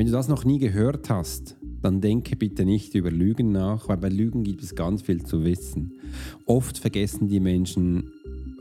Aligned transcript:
Wenn 0.00 0.06
du 0.06 0.12
das 0.12 0.28
noch 0.28 0.46
nie 0.46 0.58
gehört 0.58 1.10
hast, 1.10 1.56
dann 1.82 2.00
denke 2.00 2.34
bitte 2.34 2.64
nicht 2.64 2.94
über 2.94 3.10
Lügen 3.10 3.52
nach, 3.52 3.86
weil 3.90 3.98
bei 3.98 4.08
Lügen 4.08 4.44
gibt 4.44 4.62
es 4.62 4.74
ganz 4.74 5.02
viel 5.02 5.22
zu 5.22 5.44
wissen. 5.44 5.92
Oft 6.46 6.78
vergessen 6.78 7.28
die 7.28 7.38
Menschen 7.38 8.10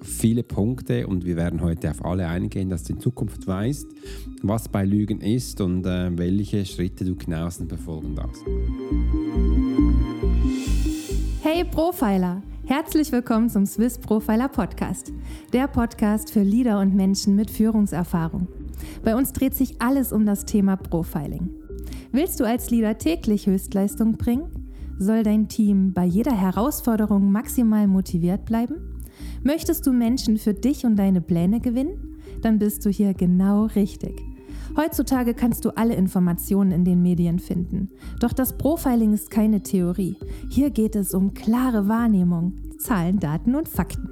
viele 0.01 0.43
Punkte 0.43 1.07
und 1.07 1.23
wir 1.23 1.37
werden 1.37 1.61
heute 1.61 1.91
auf 1.91 2.03
alle 2.03 2.27
eingehen, 2.27 2.69
dass 2.69 2.83
du 2.83 2.91
in 2.91 2.99
Zukunft 2.99 3.47
weißt, 3.47 3.87
was 4.41 4.67
bei 4.67 4.83
Lügen 4.83 5.21
ist 5.21 5.61
und 5.61 5.85
äh, 5.85 6.11
welche 6.17 6.65
Schritte 6.65 7.05
du 7.05 7.15
genauestens 7.15 7.69
befolgen 7.69 8.15
darfst. 8.15 8.43
Hey 11.41 11.63
Profiler! 11.63 12.43
Herzlich 12.65 13.13
willkommen 13.13 13.47
zum 13.47 13.65
Swiss 13.65 13.97
Profiler 13.97 14.49
Podcast, 14.49 15.13
der 15.53 15.69
Podcast 15.69 16.33
für 16.33 16.43
Leader 16.43 16.81
und 16.81 16.95
Menschen 16.95 17.37
mit 17.37 17.49
Führungserfahrung. 17.49 18.58
Bei 19.03 19.15
uns 19.15 19.33
dreht 19.33 19.55
sich 19.55 19.81
alles 19.81 20.11
um 20.11 20.25
das 20.25 20.45
Thema 20.45 20.75
Profiling. 20.75 21.49
Willst 22.11 22.39
du 22.39 22.45
als 22.45 22.69
Leader 22.71 22.97
täglich 22.97 23.47
Höchstleistung 23.47 24.17
bringen? 24.17 24.49
Soll 24.97 25.23
dein 25.23 25.47
Team 25.47 25.93
bei 25.93 26.05
jeder 26.05 26.35
Herausforderung 26.35 27.31
maximal 27.31 27.87
motiviert 27.87 28.45
bleiben? 28.45 28.75
Möchtest 29.43 29.87
du 29.87 29.93
Menschen 29.93 30.37
für 30.37 30.53
dich 30.53 30.85
und 30.85 30.97
deine 30.97 31.21
Pläne 31.21 31.59
gewinnen? 31.59 32.17
Dann 32.41 32.59
bist 32.59 32.85
du 32.85 32.89
hier 32.89 33.13
genau 33.13 33.65
richtig. 33.65 34.28
Heutzutage 34.77 35.33
kannst 35.33 35.65
du 35.65 35.71
alle 35.71 35.95
Informationen 35.95 36.71
in 36.71 36.85
den 36.85 37.01
Medien 37.01 37.39
finden. 37.39 37.89
Doch 38.19 38.33
das 38.33 38.57
Profiling 38.57 39.13
ist 39.13 39.31
keine 39.31 39.61
Theorie. 39.61 40.15
Hier 40.49 40.69
geht 40.69 40.95
es 40.95 41.13
um 41.13 41.33
klare 41.33 41.87
Wahrnehmung, 41.87 42.53
Zahlen, 42.77 43.19
Daten 43.19 43.55
und 43.55 43.67
Fakten. 43.67 44.09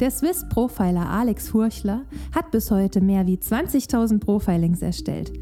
Der 0.00 0.10
Swiss 0.10 0.48
Profiler 0.48 1.08
Alex 1.08 1.48
Furchler 1.48 2.02
hat 2.34 2.50
bis 2.50 2.70
heute 2.70 3.00
mehr 3.00 3.26
wie 3.26 3.36
20.000 3.36 4.20
Profilings 4.20 4.82
erstellt. 4.82 5.32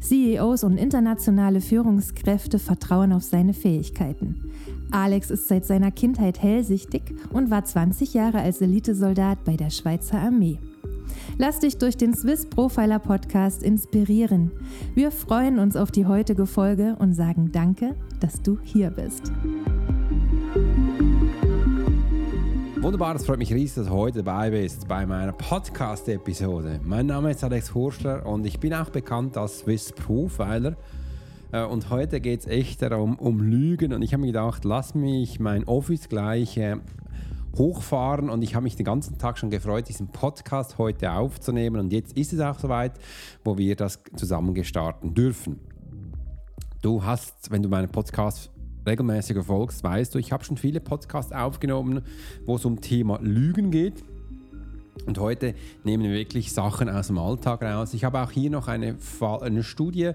CEOs 0.00 0.64
und 0.64 0.76
internationale 0.76 1.60
Führungskräfte 1.60 2.58
vertrauen 2.58 3.12
auf 3.12 3.22
seine 3.22 3.54
Fähigkeiten. 3.54 4.50
Alex 4.90 5.30
ist 5.30 5.48
seit 5.48 5.64
seiner 5.64 5.90
Kindheit 5.90 6.42
hellsichtig 6.42 7.02
und 7.32 7.50
war 7.50 7.64
20 7.64 8.14
Jahre 8.14 8.40
als 8.40 8.60
Elitesoldat 8.60 9.44
bei 9.44 9.56
der 9.56 9.70
Schweizer 9.70 10.18
Armee. 10.18 10.58
Lass 11.38 11.60
dich 11.60 11.78
durch 11.78 11.96
den 11.96 12.14
Swiss 12.14 12.46
Profiler 12.46 12.98
Podcast 12.98 13.62
inspirieren. 13.62 14.50
Wir 14.94 15.10
freuen 15.10 15.58
uns 15.58 15.76
auf 15.76 15.90
die 15.90 16.06
heutige 16.06 16.46
Folge 16.46 16.96
und 16.98 17.14
sagen 17.14 17.50
Danke, 17.52 17.94
dass 18.20 18.42
du 18.42 18.58
hier 18.62 18.90
bist. 18.90 19.32
Wunderbar, 22.80 23.16
es 23.16 23.24
freut 23.24 23.38
mich 23.38 23.52
riesig, 23.52 23.76
dass 23.76 23.86
du 23.86 23.92
heute 23.92 24.22
dabei 24.22 24.50
bist 24.50 24.86
bei 24.86 25.06
meiner 25.06 25.32
Podcast-Episode. 25.32 26.80
Mein 26.84 27.06
Name 27.06 27.30
ist 27.30 27.42
Alex 27.42 27.74
Hurschler 27.74 28.26
und 28.26 28.44
ich 28.44 28.60
bin 28.60 28.74
auch 28.74 28.90
bekannt 28.90 29.38
als 29.38 29.60
Swiss 29.60 29.90
Profiler. 29.90 30.76
Äh, 31.50 31.64
und 31.64 31.88
heute 31.88 32.20
geht 32.20 32.40
es 32.40 32.46
echt 32.46 32.82
darum, 32.82 33.18
um 33.18 33.40
Lügen. 33.40 33.92
Und 33.92 34.02
ich 34.02 34.12
habe 34.12 34.20
mir 34.20 34.28
gedacht, 34.28 34.64
lass 34.64 34.94
mich 34.94 35.40
mein 35.40 35.64
Office 35.64 36.08
gleich 36.08 36.58
äh, 36.58 36.76
hochfahren. 37.56 38.30
Und 38.30 38.42
ich 38.42 38.54
habe 38.54 38.64
mich 38.64 38.76
den 38.76 38.84
ganzen 38.84 39.18
Tag 39.18 39.38
schon 39.38 39.50
gefreut, 39.50 39.88
diesen 39.88 40.08
Podcast 40.08 40.78
heute 40.78 41.12
aufzunehmen. 41.12 41.80
Und 41.80 41.92
jetzt 41.92 42.16
ist 42.16 42.32
es 42.32 42.40
auch 42.40 42.58
soweit, 42.58 42.92
wo 43.44 43.58
wir 43.58 43.76
das 43.76 44.00
zusammen 44.16 44.54
gestarten 44.54 45.14
dürfen. 45.14 45.60
Du 46.82 47.02
hast, 47.02 47.50
wenn 47.50 47.62
du 47.62 47.68
meinen 47.68 47.88
Podcast 47.88 48.50
regelmäßiger 48.86 49.42
folgst, 49.42 49.82
weißt 49.82 50.14
du, 50.14 50.18
ich 50.18 50.32
habe 50.32 50.44
schon 50.44 50.56
viele 50.56 50.80
Podcasts 50.80 51.32
aufgenommen, 51.32 52.02
wo 52.44 52.56
es 52.56 52.64
um 52.64 52.80
Thema 52.80 53.18
Lügen 53.22 53.70
geht. 53.70 54.04
Und 55.06 55.18
heute 55.18 55.54
nehmen 55.82 56.04
wir 56.04 56.12
wirklich 56.12 56.52
Sachen 56.52 56.88
aus 56.88 57.08
dem 57.08 57.18
Alltag 57.18 57.62
raus. 57.62 57.94
Ich 57.94 58.04
habe 58.04 58.20
auch 58.22 58.30
hier 58.30 58.50
noch 58.50 58.68
eine, 58.68 58.96
eine 59.40 59.62
Studie 59.62 60.12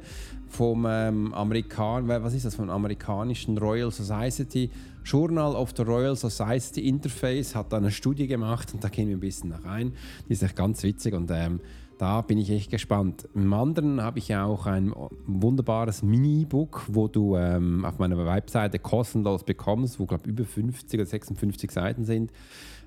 vom 0.47 0.85
ähm, 0.89 1.33
Amerikan 1.33 2.07
was 2.07 2.33
ist 2.33 2.45
das, 2.45 2.55
vom 2.55 2.69
amerikanischen 2.69 3.57
Royal 3.57 3.91
Society 3.91 4.71
Journal 5.05 5.55
of 5.55 5.73
the 5.75 5.83
Royal 5.83 6.15
Society 6.15 6.87
Interface 6.87 7.55
hat 7.55 7.71
da 7.71 7.77
eine 7.77 7.91
Studie 7.91 8.27
gemacht 8.27 8.73
und 8.73 8.83
da 8.83 8.89
gehen 8.89 9.07
wir 9.07 9.17
ein 9.17 9.19
bisschen 9.19 9.49
nach 9.49 9.63
rein. 9.63 9.93
Die 10.27 10.33
ist 10.33 10.43
echt 10.43 10.55
ganz 10.55 10.83
witzig 10.83 11.13
und 11.13 11.31
ähm, 11.31 11.59
da 11.97 12.21
bin 12.21 12.37
ich 12.37 12.49
echt 12.49 12.71
gespannt. 12.71 13.27
Im 13.35 13.51
anderen 13.51 14.01
habe 14.01 14.19
ich 14.19 14.33
auch 14.35 14.65
ein 14.65 14.93
wunderbares 15.25 16.01
Mini-Book, 16.01 16.85
wo 16.87 17.07
du 17.07 17.35
ähm, 17.35 17.83
auf 17.83 17.99
meiner 17.99 18.25
Webseite 18.25 18.79
kostenlos 18.79 19.43
bekommst, 19.43 19.99
wo 19.99 20.05
glaube 20.05 20.29
über 20.29 20.45
50 20.45 20.99
oder 20.99 21.05
56 21.05 21.71
Seiten 21.71 22.05
sind. 22.05 22.31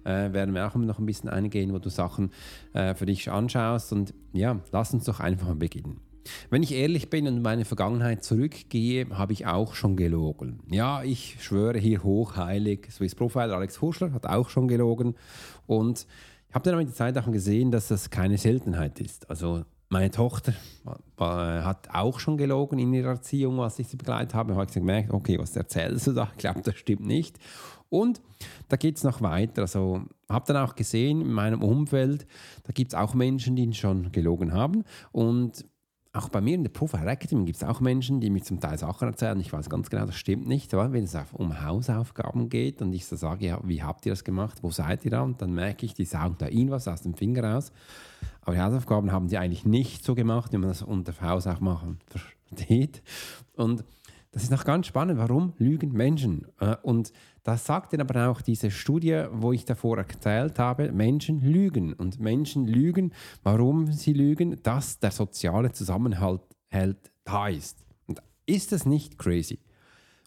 Äh, 0.04 0.32
werden 0.32 0.54
wir 0.54 0.66
auch 0.66 0.74
noch 0.74 0.98
ein 0.98 1.06
bisschen 1.06 1.28
eingehen, 1.28 1.72
wo 1.72 1.78
du 1.78 1.88
Sachen 1.88 2.30
äh, 2.72 2.94
für 2.94 3.06
dich 3.06 3.30
anschaust. 3.30 3.92
Und 3.92 4.14
ja, 4.32 4.60
lass 4.72 4.92
uns 4.94 5.04
doch 5.04 5.20
einfach 5.20 5.48
mal 5.48 5.56
beginnen. 5.56 6.00
Wenn 6.50 6.62
ich 6.62 6.72
ehrlich 6.72 7.10
bin 7.10 7.26
und 7.26 7.36
in 7.36 7.42
meine 7.42 7.64
Vergangenheit 7.64 8.22
zurückgehe, 8.22 9.08
habe 9.10 9.32
ich 9.32 9.46
auch 9.46 9.74
schon 9.74 9.96
gelogen. 9.96 10.60
Ja, 10.70 11.02
ich 11.02 11.38
schwöre 11.40 11.78
hier 11.78 12.02
hochheilig, 12.02 12.88
Swiss 12.92 13.14
Profiler 13.14 13.56
Alex 13.56 13.80
Hurschler 13.80 14.12
hat 14.12 14.26
auch 14.26 14.48
schon 14.48 14.68
gelogen. 14.68 15.14
Und 15.66 16.06
ich 16.48 16.54
habe 16.54 16.68
dann 16.68 16.78
mit 16.78 16.88
der 16.88 16.94
Zeit 16.94 17.18
auch 17.18 17.30
gesehen, 17.30 17.70
dass 17.70 17.88
das 17.88 18.10
keine 18.10 18.38
Seltenheit 18.38 19.00
ist. 19.00 19.28
Also 19.30 19.64
meine 19.88 20.10
Tochter 20.10 20.54
hat 21.18 21.88
auch 21.92 22.18
schon 22.18 22.36
gelogen 22.36 22.78
in 22.78 22.94
ihrer 22.94 23.10
Erziehung, 23.10 23.60
als 23.60 23.78
ich 23.78 23.88
sie 23.88 23.96
begleitet 23.96 24.34
habe. 24.34 24.52
Da 24.52 24.58
habe 24.58 24.66
ich 24.66 24.74
gemerkt, 24.74 25.12
okay, 25.12 25.38
was 25.38 25.54
erzählst 25.56 26.06
du 26.06 26.12
da? 26.12 26.30
Ich 26.32 26.38
glaube, 26.38 26.62
das 26.62 26.76
stimmt 26.76 27.06
nicht. 27.06 27.38
Und 27.92 28.22
da 28.70 28.76
geht 28.76 28.96
es 28.96 29.04
noch 29.04 29.20
weiter. 29.20 29.62
Also 29.62 30.00
habe 30.26 30.46
dann 30.46 30.56
auch 30.56 30.74
gesehen 30.74 31.20
in 31.20 31.30
meinem 31.30 31.62
Umfeld, 31.62 32.26
da 32.64 32.72
gibt 32.72 32.92
es 32.92 32.98
auch 32.98 33.12
Menschen, 33.12 33.54
die 33.54 33.70
schon 33.74 34.10
gelogen 34.12 34.54
haben. 34.54 34.84
Und 35.12 35.66
auch 36.14 36.30
bei 36.30 36.40
mir 36.40 36.54
in 36.54 36.62
der 36.62 36.70
Profile 36.70 37.10
Academy 37.10 37.44
gibt 37.44 37.56
es 37.56 37.64
auch 37.64 37.80
Menschen, 37.80 38.18
die 38.20 38.30
mir 38.30 38.40
zum 38.42 38.60
Teil 38.60 38.78
Sachen 38.78 39.08
erzählen. 39.08 39.38
Ich 39.40 39.52
weiß 39.52 39.68
ganz 39.68 39.90
genau, 39.90 40.06
das 40.06 40.16
stimmt 40.16 40.48
nicht. 40.48 40.72
Wenn 40.72 41.04
es 41.04 41.14
um 41.32 41.62
Hausaufgaben 41.62 42.48
geht 42.48 42.80
und 42.80 42.94
ich 42.94 43.04
so 43.04 43.16
sage, 43.16 43.44
ja, 43.44 43.60
wie 43.62 43.82
habt 43.82 44.06
ihr 44.06 44.12
das 44.12 44.24
gemacht? 44.24 44.62
Wo 44.62 44.70
seid 44.70 45.04
ihr 45.04 45.10
da? 45.10 45.20
Und 45.20 45.42
dann 45.42 45.52
merke 45.52 45.84
ich, 45.84 45.92
die 45.92 46.06
saugen 46.06 46.36
da 46.38 46.48
irgendwas 46.48 46.88
aus 46.88 47.02
dem 47.02 47.12
Finger 47.12 47.44
raus. 47.44 47.72
Aber 48.40 48.54
die 48.54 48.62
Hausaufgaben 48.62 49.12
haben 49.12 49.28
die 49.28 49.36
eigentlich 49.36 49.66
nicht 49.66 50.02
so 50.02 50.14
gemacht, 50.14 50.50
wie 50.54 50.58
man 50.58 50.70
das 50.70 50.80
unter 50.80 51.12
Hausaufmachen 51.20 51.98
versteht. 52.06 53.02
Und 53.54 53.84
das 54.32 54.44
ist 54.44 54.50
noch 54.50 54.64
ganz 54.64 54.86
spannend. 54.86 55.18
Warum 55.18 55.52
lügen 55.58 55.92
Menschen? 55.92 56.46
Äh, 56.58 56.76
und 56.82 57.12
das 57.44 57.66
sagt 57.66 57.92
dann 57.92 58.00
aber 58.00 58.28
auch 58.28 58.40
diese 58.40 58.70
Studie, 58.70 59.24
wo 59.32 59.52
ich 59.52 59.64
davor 59.64 59.98
erzählt 59.98 60.58
habe, 60.58 60.92
Menschen 60.92 61.40
lügen. 61.40 61.92
Und 61.92 62.20
Menschen 62.20 62.66
lügen, 62.66 63.12
warum 63.42 63.90
sie 63.90 64.12
lügen, 64.12 64.62
dass 64.62 65.00
der 65.00 65.10
soziale 65.10 65.72
Zusammenhalt 65.72 66.42
da 67.24 67.48
ist. 67.48 67.84
Und 68.06 68.22
ist 68.46 68.70
das 68.72 68.86
nicht 68.86 69.18
crazy? 69.18 69.58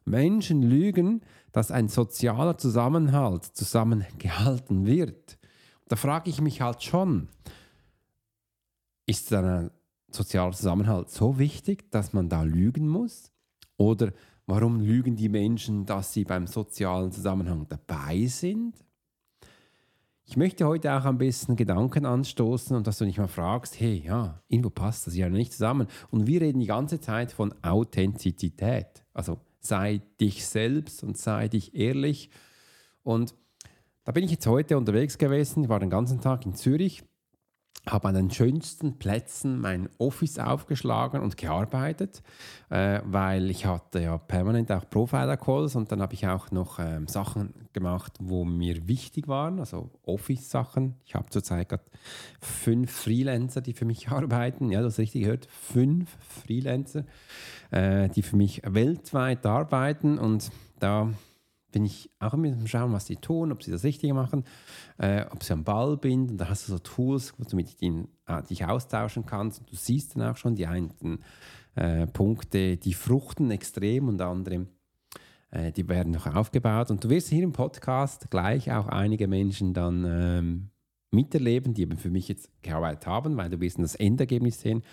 Menschen 0.04 0.62
lügen, 0.62 1.22
dass 1.52 1.72
ein 1.72 1.88
sozialer 1.88 2.58
Zusammenhalt 2.58 3.46
zusammengehalten 3.46 4.86
wird. 4.86 5.38
Da 5.88 5.96
frage 5.96 6.30
ich 6.30 6.42
mich 6.42 6.62
halt 6.62 6.84
schon, 6.84 7.30
ist 9.06 9.32
dann 9.32 9.46
ein 9.46 9.72
sozialer 10.12 10.52
Zusammenhalt 10.52 11.10
so 11.10 11.40
wichtig, 11.40 11.90
dass 11.92 12.14
man 12.14 12.28
da 12.28 12.44
lügen 12.44 12.88
muss? 12.88 13.32
Oder 13.78 14.12
warum 14.46 14.80
lügen 14.80 15.16
die 15.16 15.30
Menschen, 15.30 15.86
dass 15.86 16.14
sie 16.14 16.24
beim 16.24 16.48
sozialen 16.48 17.12
Zusammenhang 17.12 17.68
dabei 17.68 18.26
sind? 18.28 18.76
Ich 20.28 20.38
möchte 20.38 20.66
heute 20.66 20.92
auch 20.94 21.06
ein 21.06 21.20
bisschen 21.20 21.56
Gedanken 21.56 22.06
anstoßen 22.06 22.76
und 22.76 22.88
dass 22.88 22.98
du 22.98 23.06
nicht 23.06 23.20
mal 23.20 23.28
fragst, 23.28 23.80
hey, 23.80 24.04
ja, 24.06 24.42
irgendwo 24.48 24.72
passt 24.72 25.06
das 25.06 25.16
ja 25.16 25.30
nicht 25.30 25.54
zusammen. 25.54 25.88
Und 26.10 26.26
wir 26.26 26.42
reden 26.42 26.60
die 26.60 26.66
ganze 26.66 27.00
Zeit 27.00 27.32
von 27.32 27.54
Authentizität. 27.62 29.06
Also 29.14 29.40
sei 29.60 30.02
dich 30.20 30.46
selbst 30.46 31.04
und 31.04 31.18
sei 31.18 31.48
dich 31.48 31.76
ehrlich. 31.76 32.32
Und 33.04 33.36
da 34.04 34.12
bin 34.12 34.24
ich 34.24 34.32
jetzt 34.32 34.48
heute 34.48 34.78
unterwegs 34.78 35.20
gewesen. 35.20 35.64
Ich 35.64 35.70
war 35.70 35.80
den 35.80 35.92
ganzen 35.92 36.22
Tag 36.22 36.46
in 36.46 36.56
Zürich 36.56 37.04
habe 37.88 38.08
an 38.08 38.16
den 38.16 38.32
schönsten 38.32 38.98
Plätzen 38.98 39.60
mein 39.60 39.90
Office 39.98 40.40
aufgeschlagen 40.40 41.22
und 41.22 41.38
gearbeitet, 41.38 42.24
äh, 42.70 43.00
weil 43.06 43.50
ich 43.50 43.66
hatte 43.66 44.02
ja 44.02 44.18
permanent 44.18 44.72
auch 44.72 44.90
Profiler-Calls 44.90 45.76
und 45.76 45.92
dann 45.92 46.02
habe 46.02 46.14
ich 46.14 46.28
auch 46.28 46.52
noch 46.52 46.80
ähm, 46.80 47.08
Sachen 47.08 47.54
gemacht, 47.74 48.14
wo 48.20 48.44
mir 48.44 48.88
wichtig 48.88 49.28
waren, 49.28 49.60
also 49.60 49.92
Office-Sachen. 50.04 50.96
Ich 51.06 51.16
habe 51.16 51.30
zurzeit 51.30 51.70
gerade 51.70 51.84
fünf 52.42 52.92
Freelancer, 52.92 53.62
die 53.62 53.74
für 53.74 53.86
mich 53.86 54.10
arbeiten. 54.10 54.72
Ja, 54.72 54.82
das 54.82 54.98
richtig 54.98 55.24
gehört, 55.24 55.46
fünf 55.46 56.18
Freelancer, 56.20 57.06
äh, 57.72 58.10
die 58.10 58.24
für 58.24 58.36
mich 58.36 58.62
weltweit 58.66 59.46
arbeiten 59.46 60.18
und 60.18 60.50
da 60.80 61.10
bin 61.76 61.84
ich 61.84 62.10
auch 62.20 62.34
ein 62.34 62.42
bisschen 62.42 62.70
schauen, 62.70 62.94
was 62.94 63.06
sie 63.06 63.18
tun, 63.18 63.52
ob 63.52 63.62
sie 63.62 63.70
das 63.70 63.84
Richtige 63.84 64.14
machen, 64.14 64.46
äh, 64.98 65.26
ob 65.30 65.44
sie 65.44 65.52
am 65.52 65.66
Ball 65.66 66.00
sind. 66.02 66.32
Und 66.32 66.38
da 66.38 66.48
hast 66.48 66.70
du 66.70 66.72
so 66.72 66.80
Tools, 66.80 67.34
wo 67.38 67.44
du 67.44 67.60
äh, 67.60 68.44
dich 68.50 68.66
austauschen 68.66 69.26
kannst. 69.26 69.60
Und 69.60 69.70
du 69.70 69.76
siehst 69.76 70.16
dann 70.16 70.24
auch 70.24 70.38
schon 70.38 70.56
die 70.56 70.68
einen 70.68 71.20
äh, 71.76 72.08
Punkte, 72.08 72.78
die 72.78 72.94
fruchten 72.94 73.52
extrem 73.52 74.08
und 74.08 74.22
andere, 74.22 74.68
äh, 75.52 75.74
die 75.74 75.90
werden 75.90 76.14
noch 76.14 76.34
aufgebaut. 76.34 76.92
Und 76.92 77.04
du 77.04 77.10
wirst 77.10 77.28
hier 77.28 77.44
im 77.44 77.52
Podcast 77.52 78.32
gleich 78.32 78.72
auch 78.72 78.88
einige 78.88 79.28
Menschen 79.28 79.74
dann 79.74 80.06
ähm, 80.08 80.70
miterleben, 81.12 81.74
die 81.74 81.84
eben 81.84 81.98
für 81.98 82.10
mich 82.10 82.28
jetzt 82.28 82.50
gearbeitet 82.62 83.08
haben, 83.08 83.38
weil 83.38 83.50
du 83.50 83.60
wirst 83.60 83.80
das 83.80 83.96
Endergebnis 83.96 84.62
sehen. 84.62 84.84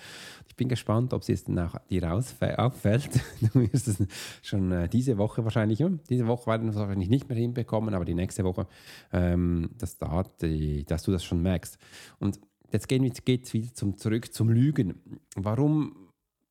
Ich 0.49 0.57
bin 0.57 0.69
gespannt, 0.69 1.13
ob 1.13 1.23
es 1.23 1.29
jetzt 1.29 1.51
auch 1.51 1.77
dir 1.91 2.13
auffällt. 2.13 3.11
Du 3.41 3.61
wirst 3.61 3.89
es 3.89 3.99
schon 4.43 4.71
äh, 4.71 4.89
diese 4.89 5.19
Woche 5.19 5.45
wahrscheinlich, 5.45 5.81
hm, 5.81 6.01
diese 6.09 6.27
Woche 6.27 6.47
werden 6.47 6.65
wir 6.65 6.71
es 6.71 6.77
wahrscheinlich 6.77 7.09
nicht 7.09 7.29
mehr 7.29 7.37
hinbekommen, 7.37 7.95
aber 7.95 8.05
die 8.05 8.15
nächste 8.15 8.45
Woche, 8.45 8.67
ähm, 9.13 9.71
dass, 9.79 9.99
da 9.99 10.25
die, 10.41 10.85
dass 10.85 11.03
du 11.03 11.13
das 11.13 11.25
schon 11.25 11.43
merkst. 11.43 11.79
Und 12.21 12.41
jetzt 12.71 12.89
geht 12.89 13.45
es 13.45 13.53
wieder 13.53 13.75
zum, 13.75 13.99
zurück 13.99 14.33
zum 14.33 14.49
Lügen. 14.49 15.01
Warum 15.35 16.03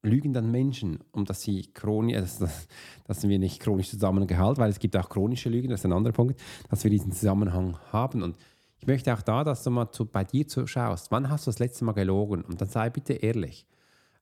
lügen 0.04 0.34
dann 0.34 0.52
Menschen, 0.52 1.00
um 1.12 1.26
dass 1.26 1.42
sie 1.42 1.72
chronisch, 1.74 2.18
äh, 2.18 2.22
dass, 2.22 2.68
dass 3.06 3.28
wir 3.28 3.40
nicht 3.40 3.62
chronisch 3.62 3.90
zusammengehalten, 3.90 4.62
weil 4.62 4.72
es 4.72 4.80
gibt 4.80 4.98
auch 4.98 5.10
chronische 5.10 5.50
Lügen, 5.50 5.70
das 5.70 5.82
ist 5.82 5.86
ein 5.86 5.94
anderer 5.94 6.14
Punkt, 6.14 6.40
dass 6.70 6.84
wir 6.84 6.92
diesen 6.92 7.12
Zusammenhang 7.12 7.78
haben. 7.92 8.24
Und 8.24 8.36
ich 8.82 8.88
möchte 8.88 9.14
auch 9.14 9.22
da, 9.22 9.44
dass 9.44 9.64
du 9.64 9.70
mal 9.70 9.92
zu, 9.92 10.06
bei 10.06 10.24
dir 10.24 10.48
zuschaust, 10.48 11.12
wann 11.12 11.30
hast 11.30 11.46
du 11.46 11.52
das 11.52 11.60
letzte 11.60 11.86
Mal 11.86 11.92
gelogen? 11.92 12.42
Und 12.42 12.62
dann 12.62 12.68
sei 12.68 12.90
bitte 12.90 13.14
ehrlich. 13.14 13.68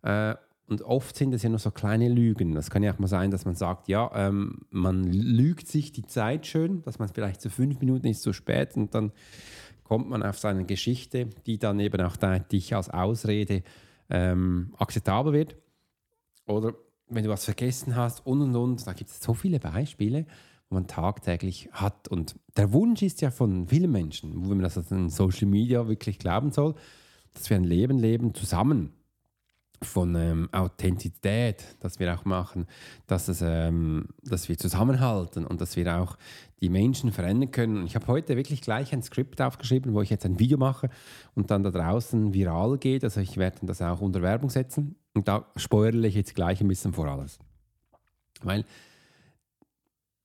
Äh, 0.01 0.35
und 0.67 0.81
oft 0.81 1.15
sind 1.15 1.33
es 1.33 1.43
ja 1.43 1.49
nur 1.49 1.59
so 1.59 1.71
kleine 1.71 2.09
Lügen. 2.09 2.53
Das 2.53 2.69
kann 2.69 2.83
ja 2.83 2.93
auch 2.93 2.99
mal 2.99 3.07
sein, 3.07 3.31
dass 3.31 3.45
man 3.45 3.55
sagt, 3.55 3.87
ja, 3.87 4.11
ähm, 4.13 4.65
man 4.69 5.05
lügt 5.05 5.67
sich 5.69 5.93
die 5.93 6.05
Zeit 6.05 6.45
schön, 6.45 6.81
dass 6.81 6.99
man 6.99 7.07
vielleicht 7.07 7.39
zu 7.39 7.49
fünf 7.49 7.79
Minuten 7.79 8.05
ist 8.07 8.21
zu 8.21 8.33
spät 8.33 8.75
und 8.75 8.93
dann 8.93 9.13
kommt 9.85 10.09
man 10.09 10.23
auf 10.23 10.37
seine 10.37 10.65
Geschichte, 10.65 11.27
die 11.45 11.57
dann 11.57 11.79
eben 11.79 12.01
auch 12.01 12.17
da, 12.17 12.37
dich 12.37 12.75
als 12.75 12.89
Ausrede 12.89 13.63
ähm, 14.09 14.73
akzeptabel 14.77 15.31
wird. 15.31 15.55
Oder 16.45 16.73
wenn 17.07 17.23
du 17.23 17.29
was 17.29 17.45
vergessen 17.45 17.95
hast 17.95 18.25
und 18.25 18.41
und 18.41 18.55
und, 18.55 18.85
da 18.85 18.91
gibt 18.91 19.09
es 19.09 19.21
so 19.21 19.33
viele 19.33 19.59
Beispiele 19.59 20.25
man 20.69 20.87
tagtäglich 20.87 21.69
hat. 21.71 22.07
Und 22.07 22.35
der 22.57 22.71
Wunsch 22.73 23.01
ist 23.01 23.21
ja 23.21 23.31
von 23.31 23.67
vielen 23.67 23.91
Menschen, 23.91 24.33
wenn 24.41 24.57
man 24.57 24.61
das 24.61 24.77
in 24.91 25.09
Social 25.09 25.47
Media 25.47 25.87
wirklich 25.87 26.19
glauben 26.19 26.51
soll, 26.51 26.75
dass 27.33 27.49
wir 27.49 27.57
ein 27.57 27.63
Leben 27.63 27.97
leben 27.97 28.33
zusammen 28.33 28.93
von 29.81 30.15
ähm, 30.15 30.49
Authentizität, 30.51 31.63
dass 31.79 31.99
wir 31.99 32.13
auch 32.13 32.25
machen, 32.25 32.67
dass, 33.07 33.27
es, 33.27 33.41
ähm, 33.41 34.07
dass 34.23 34.49
wir 34.49 34.57
zusammenhalten 34.57 35.45
und 35.45 35.61
dass 35.61 35.77
wir 35.77 35.97
auch 35.97 36.17
die 36.61 36.69
Menschen 36.69 37.11
verändern 37.11 37.51
können. 37.51 37.85
Ich 37.85 37.95
habe 37.95 38.07
heute 38.07 38.35
wirklich 38.35 38.61
gleich 38.61 38.91
ein 38.91 39.03
Skript 39.03 39.41
aufgeschrieben, 39.41 39.93
wo 39.93 40.01
ich 40.01 40.09
jetzt 40.09 40.25
ein 40.25 40.39
Video 40.39 40.57
mache 40.57 40.89
und 41.33 41.49
dann 41.51 41.63
da 41.63 41.71
draußen 41.71 42.33
viral 42.33 42.77
geht. 42.77 43.03
Also 43.03 43.21
ich 43.21 43.37
werde 43.37 43.65
das 43.65 43.81
auch 43.81 44.01
unter 44.01 44.21
Werbung 44.21 44.49
setzen 44.49 44.95
und 45.13 45.27
da 45.27 45.45
spoilere 45.55 46.07
ich 46.07 46.15
jetzt 46.15 46.35
gleich 46.35 46.59
ein 46.59 46.67
bisschen 46.67 46.93
vor 46.93 47.07
alles. 47.07 47.39
Weil 48.41 48.65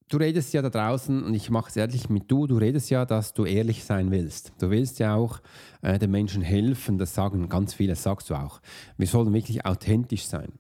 du 0.08 0.16
redest 0.16 0.52
ja 0.52 0.62
da 0.62 0.70
draußen, 0.70 1.22
und 1.22 1.34
ich 1.34 1.50
mache 1.50 1.68
es 1.68 1.76
ehrlich 1.76 2.08
mit 2.08 2.30
du, 2.30 2.46
du 2.46 2.56
redest 2.56 2.90
ja, 2.90 3.04
dass 3.04 3.32
du 3.32 3.44
ehrlich 3.44 3.84
sein 3.84 4.10
willst. 4.10 4.52
Du 4.58 4.70
willst 4.70 4.98
ja 4.98 5.14
auch 5.14 5.40
äh, 5.82 5.98
den 5.98 6.10
Menschen 6.10 6.42
helfen, 6.42 6.98
das 6.98 7.14
sagen 7.14 7.48
ganz 7.48 7.74
viele, 7.74 7.92
das 7.92 8.02
sagst 8.02 8.30
du 8.30 8.34
auch. 8.34 8.60
Wir 8.96 9.06
sollen 9.06 9.32
wirklich 9.32 9.64
authentisch 9.64 10.26
sein. 10.26 10.52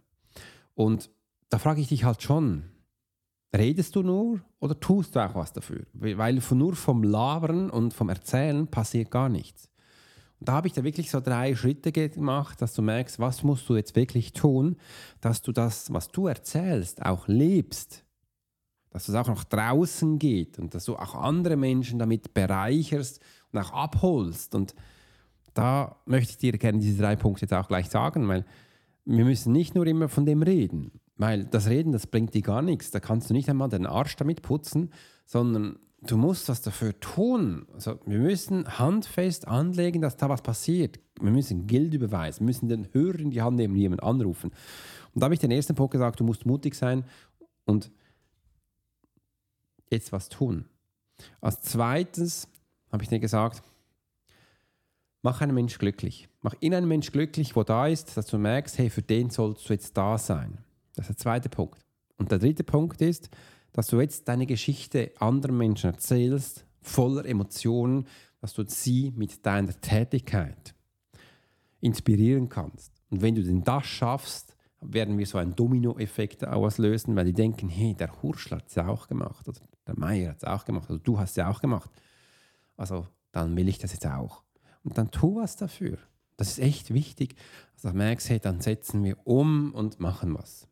Und 0.74 1.10
da 1.50 1.58
frage 1.58 1.80
ich 1.80 1.88
dich 1.88 2.04
halt 2.04 2.22
schon, 2.22 2.64
redest 3.54 3.94
du 3.96 4.02
nur 4.02 4.40
oder 4.58 4.78
tust 4.78 5.14
du 5.14 5.20
auch 5.20 5.34
was 5.34 5.52
dafür? 5.52 5.84
Weil 5.92 6.40
von, 6.40 6.58
nur 6.58 6.74
vom 6.74 7.02
Labern 7.02 7.70
und 7.70 7.94
vom 7.94 8.08
Erzählen 8.08 8.66
passiert 8.66 9.10
gar 9.10 9.28
nichts. 9.28 9.70
Und 10.40 10.48
da 10.48 10.54
habe 10.54 10.66
ich 10.66 10.72
da 10.72 10.82
wirklich 10.82 11.10
so 11.10 11.20
drei 11.20 11.54
Schritte 11.54 11.92
gemacht, 11.92 12.60
dass 12.60 12.74
du 12.74 12.82
merkst, 12.82 13.18
was 13.18 13.44
musst 13.44 13.68
du 13.68 13.76
jetzt 13.76 13.94
wirklich 13.94 14.32
tun, 14.32 14.76
dass 15.20 15.42
du 15.42 15.52
das, 15.52 15.92
was 15.92 16.08
du 16.08 16.26
erzählst, 16.26 17.04
auch 17.04 17.28
lebst 17.28 18.03
dass 18.94 19.08
es 19.08 19.14
auch 19.16 19.26
nach 19.26 19.42
draußen 19.42 20.20
geht 20.20 20.60
und 20.60 20.72
dass 20.72 20.84
du 20.84 20.94
auch 20.94 21.16
andere 21.16 21.56
Menschen 21.56 21.98
damit 21.98 22.32
bereicherst 22.32 23.20
und 23.52 23.58
auch 23.58 23.72
abholst. 23.72 24.54
Und 24.54 24.72
da 25.52 25.96
möchte 26.06 26.30
ich 26.30 26.38
dir 26.38 26.52
gerne 26.52 26.78
diese 26.78 27.02
drei 27.02 27.16
Punkte 27.16 27.42
jetzt 27.42 27.52
auch 27.52 27.66
gleich 27.66 27.90
sagen, 27.90 28.28
weil 28.28 28.44
wir 29.04 29.24
müssen 29.24 29.52
nicht 29.52 29.74
nur 29.74 29.84
immer 29.88 30.08
von 30.08 30.24
dem 30.24 30.42
reden, 30.42 30.92
weil 31.16 31.44
das 31.44 31.68
Reden, 31.68 31.90
das 31.90 32.06
bringt 32.06 32.34
dir 32.34 32.42
gar 32.42 32.62
nichts. 32.62 32.92
Da 32.92 33.00
kannst 33.00 33.28
du 33.28 33.34
nicht 33.34 33.50
einmal 33.50 33.68
den 33.68 33.84
Arsch 33.84 34.14
damit 34.14 34.42
putzen, 34.42 34.92
sondern 35.26 35.76
du 36.02 36.16
musst 36.16 36.48
was 36.48 36.62
dafür 36.62 36.98
tun. 37.00 37.66
Also 37.74 37.98
wir 38.06 38.20
müssen 38.20 38.78
handfest 38.78 39.48
anlegen, 39.48 40.02
dass 40.02 40.16
da 40.16 40.28
was 40.28 40.42
passiert. 40.42 41.00
Wir 41.20 41.32
müssen 41.32 41.66
Geld 41.66 41.94
überweisen, 41.94 42.42
wir 42.42 42.46
müssen 42.46 42.68
den 42.68 42.86
Hörer 42.92 43.18
in 43.18 43.32
die 43.32 43.42
Hand 43.42 43.56
nehmen, 43.56 43.74
jemanden 43.74 44.04
anrufen. 44.04 44.52
Und 45.14 45.20
da 45.20 45.24
habe 45.24 45.34
ich 45.34 45.40
den 45.40 45.50
ersten 45.50 45.74
Punkt 45.74 45.90
gesagt, 45.90 46.20
du 46.20 46.24
musst 46.24 46.46
mutig 46.46 46.76
sein 46.76 47.04
und 47.64 47.90
jetzt 49.94 50.12
was 50.12 50.28
tun. 50.28 50.66
Als 51.40 51.62
zweites 51.62 52.48
habe 52.92 53.02
ich 53.02 53.08
dir 53.08 53.18
gesagt, 53.18 53.62
mach 55.22 55.40
einen 55.40 55.54
Mensch 55.54 55.78
glücklich. 55.78 56.28
Mach 56.42 56.54
in 56.60 56.74
einen 56.74 56.88
Mensch 56.88 57.10
glücklich, 57.10 57.56
wo 57.56 57.62
da 57.62 57.86
ist, 57.86 58.16
dass 58.16 58.26
du 58.26 58.38
merkst, 58.38 58.78
hey, 58.78 58.90
für 58.90 59.02
den 59.02 59.30
sollst 59.30 59.68
du 59.68 59.72
jetzt 59.72 59.96
da 59.96 60.18
sein. 60.18 60.58
Das 60.94 61.08
ist 61.08 61.18
der 61.18 61.22
zweite 61.22 61.48
Punkt. 61.48 61.84
Und 62.16 62.30
der 62.30 62.38
dritte 62.38 62.64
Punkt 62.64 63.00
ist, 63.00 63.30
dass 63.72 63.88
du 63.88 64.00
jetzt 64.00 64.28
deine 64.28 64.46
Geschichte 64.46 65.12
anderen 65.18 65.56
Menschen 65.56 65.90
erzählst, 65.90 66.64
voller 66.80 67.24
Emotionen, 67.24 68.06
dass 68.40 68.54
du 68.54 68.64
sie 68.66 69.12
mit 69.16 69.44
deiner 69.44 69.80
Tätigkeit 69.80 70.74
inspirieren 71.80 72.48
kannst. 72.48 72.92
Und 73.10 73.22
wenn 73.22 73.34
du 73.34 73.42
denn 73.42 73.64
das 73.64 73.86
schaffst, 73.86 74.54
werden 74.80 75.18
wir 75.18 75.26
so 75.26 75.38
einen 75.38 75.56
Dominoeffekt 75.56 76.46
auslösen, 76.46 77.16
weil 77.16 77.24
die 77.24 77.32
denken, 77.32 77.68
hey, 77.68 77.94
der 77.94 78.22
Hurschler 78.22 78.58
hat 78.58 78.68
es 78.68 78.74
ja 78.74 78.86
auch 78.86 79.08
gemacht 79.08 79.48
oder 79.48 79.60
der 79.86 79.98
Meier 79.98 80.30
hat 80.30 80.38
es 80.38 80.44
auch 80.44 80.64
gemacht 80.64 80.90
oder 80.90 80.98
du 80.98 81.18
hast 81.18 81.30
es 81.30 81.36
ja 81.36 81.50
auch 81.50 81.60
gemacht. 81.60 81.90
Also 82.76 83.06
dann 83.32 83.56
will 83.56 83.68
ich 83.68 83.78
das 83.78 83.92
jetzt 83.92 84.06
auch. 84.06 84.42
Und 84.82 84.98
dann 84.98 85.10
tu 85.10 85.36
was 85.36 85.56
dafür. 85.56 85.98
Das 86.36 86.48
ist 86.48 86.58
echt 86.58 86.92
wichtig. 86.92 87.36
Also 87.74 87.96
merkst, 87.96 88.28
hey, 88.28 88.40
dann 88.40 88.60
setzen 88.60 89.04
wir 89.04 89.16
um 89.26 89.72
und 89.72 90.00
machen 90.00 90.34
was. 90.34 90.66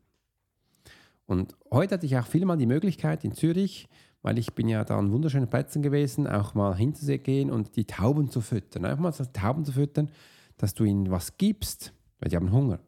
Und 1.26 1.56
heute 1.70 1.94
hatte 1.94 2.06
ich 2.06 2.16
auch 2.18 2.26
viel 2.26 2.44
mal 2.44 2.56
die 2.56 2.66
Möglichkeit 2.66 3.24
in 3.24 3.32
Zürich, 3.32 3.88
weil 4.22 4.38
ich 4.38 4.54
bin 4.54 4.68
ja 4.68 4.84
da 4.84 4.98
an 4.98 5.12
wunderschönen 5.12 5.48
Plätzen 5.48 5.82
gewesen, 5.82 6.26
auch 6.26 6.54
mal 6.54 6.76
hinzugehen 6.76 7.50
und 7.50 7.76
die 7.76 7.86
Tauben 7.86 8.30
zu 8.30 8.40
füttern. 8.40 8.84
Einfach 8.84 9.02
mal 9.02 9.12
so 9.12 9.24
Tauben 9.24 9.64
zu 9.64 9.72
füttern, 9.72 10.10
dass 10.56 10.74
du 10.74 10.84
ihnen 10.84 11.10
was 11.10 11.36
gibst, 11.38 11.92
weil 12.18 12.28
die 12.28 12.36
haben 12.36 12.52
Hunger. 12.52 12.80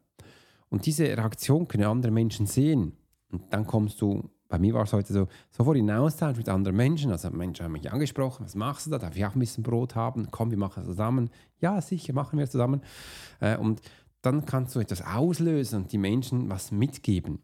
Und 0.69 0.87
diese 0.87 1.05
Reaktion 1.05 1.69
können 1.69 1.85
andere 1.85 2.13
Menschen 2.13 2.47
sehen. 2.47 2.97
Und 3.31 3.53
dann 3.53 3.67
kommst 3.67 4.01
du, 4.01 4.31
bei 4.55 4.61
mir 4.61 4.75
war 4.75 4.85
es 4.85 4.93
heute 4.93 5.13
so, 5.13 5.27
sofort 5.51 5.77
in 5.77 5.91
Austausch 5.91 6.37
mit 6.37 6.49
anderen 6.49 6.77
Menschen. 6.77 7.11
Also 7.11 7.29
Menschen 7.31 7.65
haben 7.65 7.73
mich 7.73 7.91
angesprochen, 7.91 8.45
was 8.45 8.55
machst 8.55 8.87
du 8.87 8.91
da? 8.93 8.99
Darf 8.99 9.17
ich 9.17 9.27
auch 9.27 9.35
ein 9.35 9.41
bisschen 9.41 9.65
Brot 9.65 9.97
haben? 9.97 10.29
Komm, 10.31 10.53
wir 10.53 10.59
machen 10.59 10.83
es 10.83 10.87
zusammen. 10.87 11.31
Ja, 11.61 11.81
sicher, 11.81 12.13
machen 12.13 12.39
wir 12.39 12.45
es 12.45 12.53
zusammen. 12.53 12.81
Äh, 13.41 13.57
und 13.57 13.81
dann 14.23 14.47
kannst 14.47 14.77
du 14.77 14.81
etwas 14.81 15.03
auslösen 15.03 15.83
und 15.83 15.93
die 15.93 15.99
Menschen 15.99 16.49
was 16.49 16.71
mitgeben. 16.71 17.41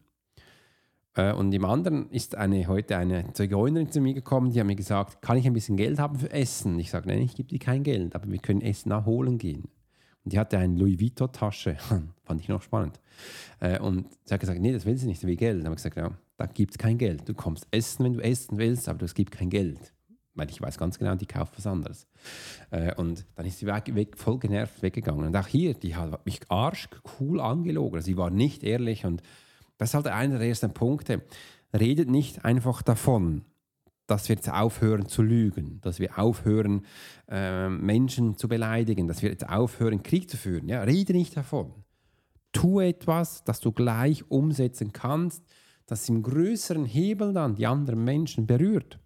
Äh, 1.15 1.33
und 1.33 1.53
im 1.53 1.65
anderen 1.65 2.09
ist 2.11 2.35
eine, 2.35 2.65
heute 2.67 2.95
eine 2.95 3.33
Zigeunerin 3.33 3.91
zu 3.91 3.99
mir 3.99 4.13
gekommen, 4.13 4.53
die 4.53 4.61
hat 4.61 4.67
mir 4.67 4.77
gesagt, 4.77 5.21
kann 5.21 5.35
ich 5.35 5.45
ein 5.45 5.51
bisschen 5.51 5.75
Geld 5.75 5.99
haben 5.99 6.17
für 6.17 6.31
Essen? 6.31 6.79
Ich 6.79 6.91
sage, 6.91 7.09
nein, 7.09 7.23
ich 7.23 7.35
gebe 7.35 7.49
dir 7.49 7.59
kein 7.59 7.83
Geld, 7.83 8.15
aber 8.15 8.31
wir 8.31 8.39
können 8.39 8.61
Essen 8.61 8.87
nachholen 8.87 9.37
gehen. 9.37 9.67
Die 10.23 10.37
hatte 10.37 10.57
eine 10.57 10.77
Louis 10.77 10.99
Vuitton-Tasche. 10.99 11.77
Fand 12.23 12.41
ich 12.41 12.47
noch 12.47 12.61
spannend. 12.61 12.99
Äh, 13.59 13.79
und 13.79 14.07
sie 14.23 14.33
hat 14.33 14.39
gesagt, 14.39 14.59
nee, 14.59 14.71
das 14.71 14.85
will 14.85 14.97
sie 14.97 15.07
nicht, 15.07 15.25
wie 15.25 15.35
Geld. 15.35 15.59
Dann 15.59 15.65
habe 15.65 15.75
ich 15.75 15.83
gesagt, 15.83 15.97
ja, 15.97 16.11
da 16.37 16.45
gibt 16.45 16.71
es 16.71 16.77
kein 16.77 16.97
Geld. 16.97 17.27
Du 17.27 17.33
kommst 17.33 17.67
essen, 17.71 18.05
wenn 18.05 18.13
du 18.13 18.19
essen 18.19 18.57
willst, 18.57 18.87
aber 18.87 19.03
es 19.03 19.13
gibt 19.13 19.31
kein 19.31 19.49
Geld. 19.49 19.93
Weil 20.33 20.49
ich 20.49 20.61
weiß 20.61 20.77
ganz 20.77 20.97
genau, 20.97 21.15
die 21.15 21.25
kauft 21.25 21.57
was 21.57 21.67
anderes. 21.67 22.07
Äh, 22.69 22.93
und 22.95 23.25
dann 23.35 23.45
ist 23.45 23.59
sie 23.59 23.65
weg, 23.65 23.93
weg, 23.95 24.17
voll 24.17 24.39
genervt 24.39 24.81
weggegangen. 24.81 25.25
Und 25.25 25.35
auch 25.35 25.47
hier, 25.47 25.73
die 25.73 25.95
hat 25.95 26.25
mich 26.25 26.39
arsch 26.49 26.87
cool 27.19 27.41
angelogen. 27.41 28.01
Sie 28.01 28.15
war 28.15 28.29
nicht 28.29 28.63
ehrlich. 28.63 29.05
Und 29.05 29.21
das 29.77 29.89
ist 29.89 29.93
halt 29.95 30.07
einer 30.07 30.37
der 30.37 30.47
ersten 30.47 30.73
Punkte. 30.73 31.21
Redet 31.73 32.09
nicht 32.09 32.45
einfach 32.45 32.81
davon, 32.81 33.43
dass 34.11 34.27
wir 34.29 34.35
jetzt 34.35 34.51
aufhören 34.51 35.07
zu 35.07 35.21
lügen, 35.21 35.79
dass 35.81 35.99
wir 35.99 36.19
aufhören, 36.19 36.85
äh, 37.29 37.69
Menschen 37.69 38.37
zu 38.37 38.47
beleidigen, 38.47 39.07
dass 39.07 39.21
wir 39.21 39.29
jetzt 39.29 39.47
aufhören, 39.49 40.03
Krieg 40.03 40.29
zu 40.29 40.37
führen. 40.37 40.67
Ja, 40.67 40.83
rede 40.83 41.13
nicht 41.13 41.35
davon. 41.35 41.73
Tu 42.51 42.81
etwas, 42.81 43.43
das 43.45 43.61
du 43.61 43.71
gleich 43.71 44.29
umsetzen 44.29 44.91
kannst, 44.91 45.43
das 45.87 46.07
im 46.09 46.23
größeren 46.23 46.85
Hebel 46.85 47.33
dann 47.33 47.55
die 47.55 47.67
anderen 47.67 48.03
Menschen 48.03 48.45
berührt. 48.47 48.99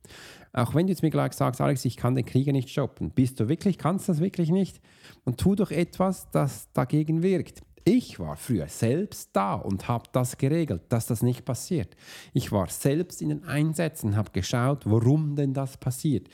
Auch 0.53 0.73
wenn 0.73 0.87
du 0.87 0.93
jetzt 0.93 1.01
mir 1.01 1.09
gleich 1.09 1.33
sagst, 1.33 1.61
Alex, 1.61 1.85
ich 1.85 1.97
kann 1.97 2.15
den 2.15 2.25
Krieger 2.25 2.51
nicht 2.51 2.69
stoppen. 2.69 3.11
Bist 3.11 3.39
du 3.39 3.49
wirklich, 3.49 3.77
kannst 3.77 4.07
du 4.07 4.11
das 4.11 4.21
wirklich 4.21 4.49
nicht? 4.49 4.81
Und 5.23 5.39
tu 5.39 5.53
doch 5.55 5.69
etwas, 5.69 6.29
das 6.31 6.71
dagegen 6.73 7.23
wirkt. 7.23 7.61
Ich 7.87 8.19
war 8.19 8.35
früher 8.35 8.67
selbst 8.67 9.29
da 9.33 9.53
und 9.53 9.87
habe 9.87 10.05
das 10.11 10.39
geregelt, 10.39 10.81
dass 10.89 11.05
das 11.05 11.21
nicht 11.21 11.45
passiert. 11.45 11.95
Ich 12.33 12.51
war 12.51 12.67
selbst 12.67 13.21
in 13.21 13.29
den 13.29 13.43
Einsätzen, 13.43 14.15
habe 14.15 14.31
geschaut, 14.31 14.81
warum 14.85 15.35
denn 15.35 15.53
das 15.53 15.77
passiert. 15.77 16.27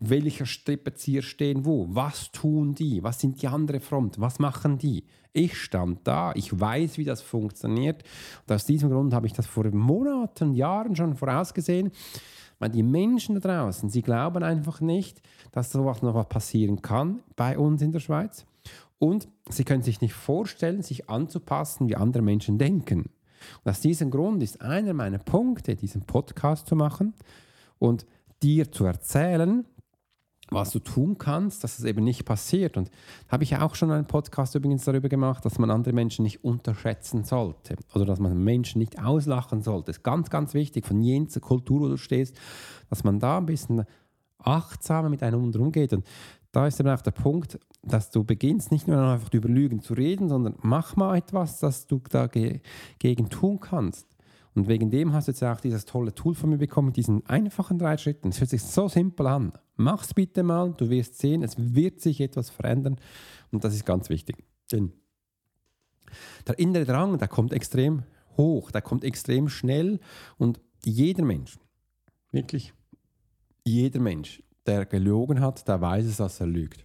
Welche 0.00 0.46
Strippenzieher 0.46 1.22
stehen 1.22 1.64
wo? 1.64 1.86
Was 1.90 2.32
tun 2.32 2.74
die? 2.74 3.04
Was 3.04 3.20
sind 3.20 3.40
die 3.40 3.46
andere 3.46 3.78
Front? 3.78 4.18
Was 4.18 4.40
machen 4.40 4.78
die? 4.78 5.04
Ich 5.32 5.56
stand 5.56 6.00
da, 6.02 6.32
ich 6.34 6.58
weiß, 6.58 6.98
wie 6.98 7.04
das 7.04 7.22
funktioniert. 7.22 8.02
Und 8.44 8.54
aus 8.54 8.66
diesem 8.66 8.90
Grund 8.90 9.14
habe 9.14 9.28
ich 9.28 9.32
das 9.32 9.46
vor 9.46 9.70
Monaten, 9.70 10.54
Jahren 10.54 10.96
schon 10.96 11.14
vorausgesehen 11.14 11.92
Weil 12.58 12.70
die 12.70 12.82
Menschen 12.82 13.40
da 13.40 13.62
draußen, 13.62 13.90
sie 13.90 14.02
glauben 14.02 14.42
einfach 14.42 14.80
nicht, 14.80 15.22
dass 15.52 15.70
sowas 15.70 16.02
noch 16.02 16.28
passieren 16.28 16.82
kann 16.82 17.20
bei 17.36 17.56
uns 17.56 17.80
in 17.80 17.92
der 17.92 18.00
Schweiz. 18.00 18.44
Und 18.98 19.28
sie 19.48 19.64
können 19.64 19.82
sich 19.82 20.00
nicht 20.00 20.14
vorstellen, 20.14 20.82
sich 20.82 21.10
anzupassen, 21.10 21.88
wie 21.88 21.96
andere 21.96 22.22
Menschen 22.22 22.58
denken. 22.58 23.10
Und 23.64 23.70
aus 23.70 23.80
diesem 23.80 24.10
Grund 24.10 24.42
ist 24.42 24.62
einer 24.62 24.94
meiner 24.94 25.18
Punkte, 25.18 25.76
diesen 25.76 26.02
Podcast 26.02 26.66
zu 26.66 26.76
machen 26.76 27.14
und 27.78 28.06
dir 28.42 28.70
zu 28.72 28.84
erzählen, 28.84 29.66
was 30.50 30.70
du 30.70 30.78
tun 30.78 31.18
kannst, 31.18 31.64
dass 31.64 31.78
es 31.78 31.84
eben 31.84 32.04
nicht 32.04 32.24
passiert. 32.24 32.76
Und 32.76 32.90
habe 33.28 33.44
ich 33.44 33.56
auch 33.56 33.74
schon 33.74 33.90
einen 33.90 34.06
Podcast 34.06 34.54
übrigens 34.54 34.84
darüber 34.84 35.08
gemacht, 35.08 35.44
dass 35.44 35.58
man 35.58 35.70
andere 35.70 35.92
Menschen 35.92 36.22
nicht 36.22 36.44
unterschätzen 36.44 37.24
sollte 37.24 37.76
oder 37.94 38.04
dass 38.04 38.20
man 38.20 38.42
Menschen 38.42 38.78
nicht 38.78 39.02
auslachen 39.02 39.62
sollte. 39.62 39.86
Das 39.86 39.98
ist 39.98 40.04
ganz, 40.04 40.30
ganz 40.30 40.54
wichtig 40.54 40.86
von 40.86 41.02
jener 41.02 41.26
Kultur, 41.40 41.80
wo 41.80 41.88
du 41.88 41.96
stehst, 41.96 42.38
dass 42.90 43.02
man 43.02 43.18
da 43.18 43.38
ein 43.38 43.46
bisschen 43.46 43.84
achtsamer 44.38 45.08
mit 45.08 45.22
einem 45.22 45.42
umgeht. 45.42 45.92
Und 45.92 46.06
da 46.56 46.66
ist 46.66 46.80
eben 46.80 46.88
auch 46.88 47.02
der 47.02 47.10
Punkt, 47.10 47.60
dass 47.82 48.10
du 48.10 48.24
beginnst, 48.24 48.72
nicht 48.72 48.88
nur 48.88 48.98
einfach 48.98 49.30
über 49.34 49.46
Lügen 49.46 49.82
zu 49.82 49.92
reden, 49.92 50.30
sondern 50.30 50.54
mach 50.62 50.96
mal 50.96 51.18
etwas, 51.18 51.60
das 51.60 51.86
du 51.86 52.00
dagegen 52.08 53.28
tun 53.28 53.60
kannst. 53.60 54.06
Und 54.54 54.66
wegen 54.66 54.90
dem 54.90 55.12
hast 55.12 55.28
du 55.28 55.32
jetzt 55.32 55.44
auch 55.44 55.60
dieses 55.60 55.84
tolle 55.84 56.14
Tool 56.14 56.34
von 56.34 56.48
mir 56.48 56.56
bekommen, 56.56 56.86
mit 56.86 56.96
diesen 56.96 57.26
einfachen 57.26 57.78
drei 57.78 57.98
Schritten. 57.98 58.28
Es 58.28 58.40
hört 58.40 58.48
sich 58.48 58.62
so 58.62 58.88
simpel 58.88 59.26
an. 59.26 59.52
Mach's 59.76 60.14
bitte 60.14 60.42
mal, 60.42 60.72
du 60.72 60.88
wirst 60.88 61.18
sehen, 61.18 61.42
es 61.42 61.56
wird 61.58 62.00
sich 62.00 62.22
etwas 62.22 62.48
verändern. 62.48 62.96
Und 63.52 63.62
das 63.62 63.74
ist 63.74 63.84
ganz 63.84 64.08
wichtig. 64.08 64.42
Denn 64.72 64.94
der 66.46 66.58
innere 66.58 66.86
Drang, 66.86 67.18
der 67.18 67.28
kommt 67.28 67.52
extrem 67.52 68.04
hoch, 68.38 68.70
der 68.70 68.80
kommt 68.80 69.04
extrem 69.04 69.50
schnell. 69.50 70.00
Und 70.38 70.58
jeder 70.86 71.26
Mensch, 71.26 71.58
wirklich 72.32 72.72
jeder 73.62 74.00
Mensch, 74.00 74.42
der 74.66 74.86
gelogen 74.86 75.40
hat, 75.40 75.66
der 75.68 75.80
weiß 75.80 76.04
es, 76.06 76.16
dass 76.18 76.40
er 76.40 76.46
lügt. 76.46 76.84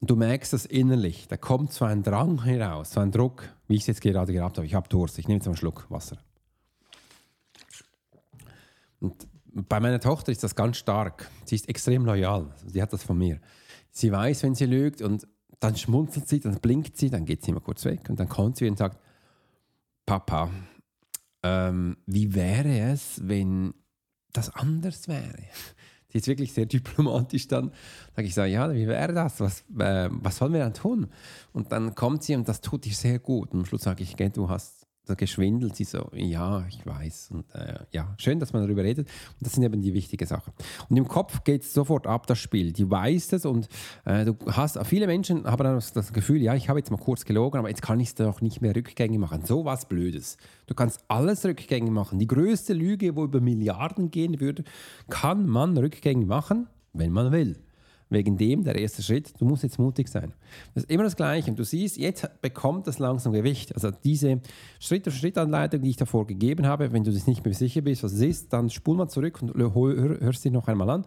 Und 0.00 0.10
du 0.10 0.16
merkst 0.16 0.52
das 0.52 0.66
innerlich. 0.66 1.28
Da 1.28 1.36
kommt 1.36 1.72
so 1.72 1.84
ein 1.84 2.02
Drang 2.02 2.42
heraus, 2.42 2.90
so 2.90 3.00
ein 3.00 3.12
Druck, 3.12 3.48
wie 3.68 3.76
ich 3.76 3.82
es 3.82 3.86
jetzt 3.86 4.00
gerade 4.00 4.32
gehabt 4.32 4.56
habe. 4.58 4.66
Ich 4.66 4.74
habe 4.74 4.88
Durst, 4.88 5.18
ich 5.18 5.28
nehme 5.28 5.38
jetzt 5.38 5.46
einen 5.46 5.56
Schluck 5.56 5.88
Wasser. 5.90 6.18
Und 8.98 9.28
bei 9.44 9.78
meiner 9.78 10.00
Tochter 10.00 10.32
ist 10.32 10.42
das 10.42 10.56
ganz 10.56 10.78
stark. 10.78 11.30
Sie 11.44 11.54
ist 11.54 11.68
extrem 11.68 12.04
loyal. 12.04 12.52
Sie 12.66 12.82
hat 12.82 12.92
das 12.92 13.04
von 13.04 13.16
mir. 13.16 13.40
Sie 13.90 14.10
weiß, 14.10 14.42
wenn 14.42 14.54
sie 14.54 14.66
lügt 14.66 15.02
und 15.02 15.28
dann 15.60 15.76
schmunzelt 15.76 16.28
sie, 16.28 16.40
dann 16.40 16.58
blinkt 16.58 16.96
sie, 16.96 17.10
dann 17.10 17.24
geht 17.24 17.44
sie 17.44 17.52
mal 17.52 17.60
kurz 17.60 17.84
weg 17.84 18.08
und 18.08 18.18
dann 18.18 18.28
kommt 18.28 18.56
sie 18.56 18.68
und 18.68 18.78
sagt, 18.78 18.98
Papa, 20.06 20.50
ähm, 21.44 21.96
wie 22.06 22.34
wäre 22.34 22.92
es, 22.92 23.20
wenn 23.22 23.74
das 24.32 24.54
anders 24.54 25.08
wäre? 25.08 25.38
Sie 26.12 26.18
ist 26.18 26.26
wirklich 26.26 26.52
sehr 26.52 26.66
diplomatisch 26.66 27.48
dann. 27.48 27.72
Sage 28.14 28.28
ich 28.28 28.34
so, 28.34 28.42
ja, 28.42 28.72
wie 28.72 28.86
wäre 28.86 29.14
das? 29.14 29.40
Was, 29.40 29.60
äh, 29.78 30.08
was 30.10 30.36
sollen 30.36 30.52
wir 30.52 30.60
dann 30.60 30.74
tun? 30.74 31.08
Und 31.52 31.72
dann 31.72 31.94
kommt 31.94 32.22
sie 32.22 32.34
und 32.34 32.46
das 32.48 32.60
tut 32.60 32.86
ihr 32.86 32.92
sehr 32.92 33.18
gut. 33.18 33.52
Und 33.52 33.60
am 33.60 33.64
Schluss 33.64 33.82
sage 33.82 34.02
ich, 34.02 34.14
du 34.14 34.48
hast 34.50 34.81
da 35.06 35.14
geschwindelt. 35.14 35.74
Sie 35.76 35.84
so, 35.84 36.10
ja, 36.14 36.64
ich 36.68 36.84
weiß. 36.86 37.30
Und 37.32 37.52
äh, 37.54 37.80
ja, 37.90 38.14
schön, 38.18 38.38
dass 38.38 38.52
man 38.52 38.62
darüber 38.62 38.84
redet. 38.84 39.08
Und 39.08 39.46
das 39.46 39.54
sind 39.54 39.62
eben 39.64 39.82
die 39.82 39.94
wichtigen 39.94 40.26
Sachen. 40.26 40.52
Und 40.88 40.96
im 40.96 41.08
Kopf 41.08 41.42
geht 41.44 41.62
es 41.62 41.74
sofort 41.74 42.06
ab, 42.06 42.26
das 42.26 42.38
Spiel. 42.38 42.72
Die 42.72 42.88
weiß 42.88 43.32
es 43.32 43.44
und 43.44 43.68
äh, 44.04 44.24
du 44.24 44.36
hast, 44.46 44.78
viele 44.86 45.06
Menschen 45.06 45.44
haben 45.44 45.62
dann 45.62 45.82
das 45.94 46.12
Gefühl, 46.12 46.40
ja, 46.40 46.54
ich 46.54 46.68
habe 46.68 46.78
jetzt 46.78 46.90
mal 46.90 46.98
kurz 46.98 47.24
gelogen, 47.24 47.58
aber 47.58 47.68
jetzt 47.68 47.82
kann 47.82 47.98
ich 48.00 48.08
es 48.08 48.14
doch 48.14 48.40
nicht 48.40 48.60
mehr 48.62 48.74
rückgängig 48.76 49.18
machen. 49.18 49.44
So 49.44 49.64
was 49.64 49.86
Blödes. 49.86 50.36
Du 50.66 50.74
kannst 50.74 51.04
alles 51.08 51.44
rückgängig 51.44 51.90
machen. 51.90 52.18
Die 52.18 52.28
größte 52.28 52.72
Lüge, 52.72 53.16
wo 53.16 53.24
über 53.24 53.40
Milliarden 53.40 54.10
gehen 54.10 54.40
würde, 54.40 54.64
kann 55.08 55.48
man 55.48 55.76
rückgängig 55.76 56.26
machen, 56.26 56.68
wenn 56.92 57.12
man 57.12 57.32
will. 57.32 57.56
Wegen 58.12 58.36
dem 58.36 58.62
der 58.62 58.76
erste 58.76 59.02
Schritt, 59.02 59.32
du 59.40 59.46
musst 59.46 59.62
jetzt 59.62 59.78
mutig 59.78 60.08
sein. 60.08 60.32
Das 60.74 60.84
ist 60.84 60.90
immer 60.90 61.04
das 61.04 61.16
Gleiche. 61.16 61.50
Und 61.50 61.58
du 61.58 61.64
siehst, 61.64 61.96
jetzt 61.96 62.28
bekommt 62.42 62.86
das 62.86 62.98
langsam 62.98 63.32
Gewicht. 63.32 63.74
Also 63.74 63.90
diese 63.90 64.40
Schritt-für-Schritt-Anleitung, 64.80 65.80
die 65.80 65.90
ich 65.90 65.96
davor 65.96 66.26
gegeben 66.26 66.66
habe, 66.66 66.92
wenn 66.92 67.04
du 67.04 67.10
dich 67.10 67.26
nicht 67.26 67.44
mehr 67.44 67.54
sicher 67.54 67.80
bist, 67.80 68.02
was 68.02 68.12
es 68.12 68.20
ist, 68.20 68.52
dann 68.52 68.68
spul 68.70 68.96
mal 68.96 69.08
zurück 69.08 69.40
und 69.40 69.54
hör, 69.54 70.20
hörst 70.20 70.44
dich 70.44 70.52
noch 70.52 70.68
einmal 70.68 70.90
an, 70.90 71.06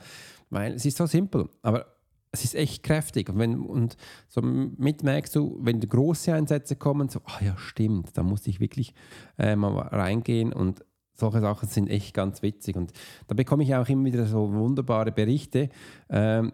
weil 0.49 0.73
es 0.73 0.85
ist 0.85 0.97
so 0.97 1.05
simpel. 1.05 1.49
Aber 1.61 1.85
es 2.31 2.43
ist 2.43 2.55
echt 2.55 2.83
kräftig. 2.83 3.29
Und, 3.29 3.39
wenn, 3.39 3.59
und 3.61 3.97
so 4.27 4.41
mitmerkst 4.41 5.35
du, 5.35 5.59
wenn 5.61 5.79
große 5.79 6.33
Einsätze 6.33 6.75
kommen, 6.75 7.09
so, 7.09 7.21
ah 7.25 7.43
ja, 7.43 7.57
stimmt, 7.57 8.17
da 8.17 8.23
muss 8.23 8.47
ich 8.47 8.59
wirklich 8.59 8.93
äh, 9.37 9.55
mal 9.55 9.77
reingehen 9.77 10.53
und 10.53 10.83
solche 11.13 11.39
Sachen 11.39 11.69
sind 11.69 11.89
echt 11.89 12.13
ganz 12.13 12.41
witzig. 12.41 12.75
Und 12.75 12.91
da 13.27 13.35
bekomme 13.35 13.63
ich 13.63 13.73
auch 13.75 13.87
immer 13.87 14.05
wieder 14.05 14.25
so 14.25 14.51
wunderbare 14.51 15.11
Berichte. 15.11 15.69
Ähm, 16.09 16.51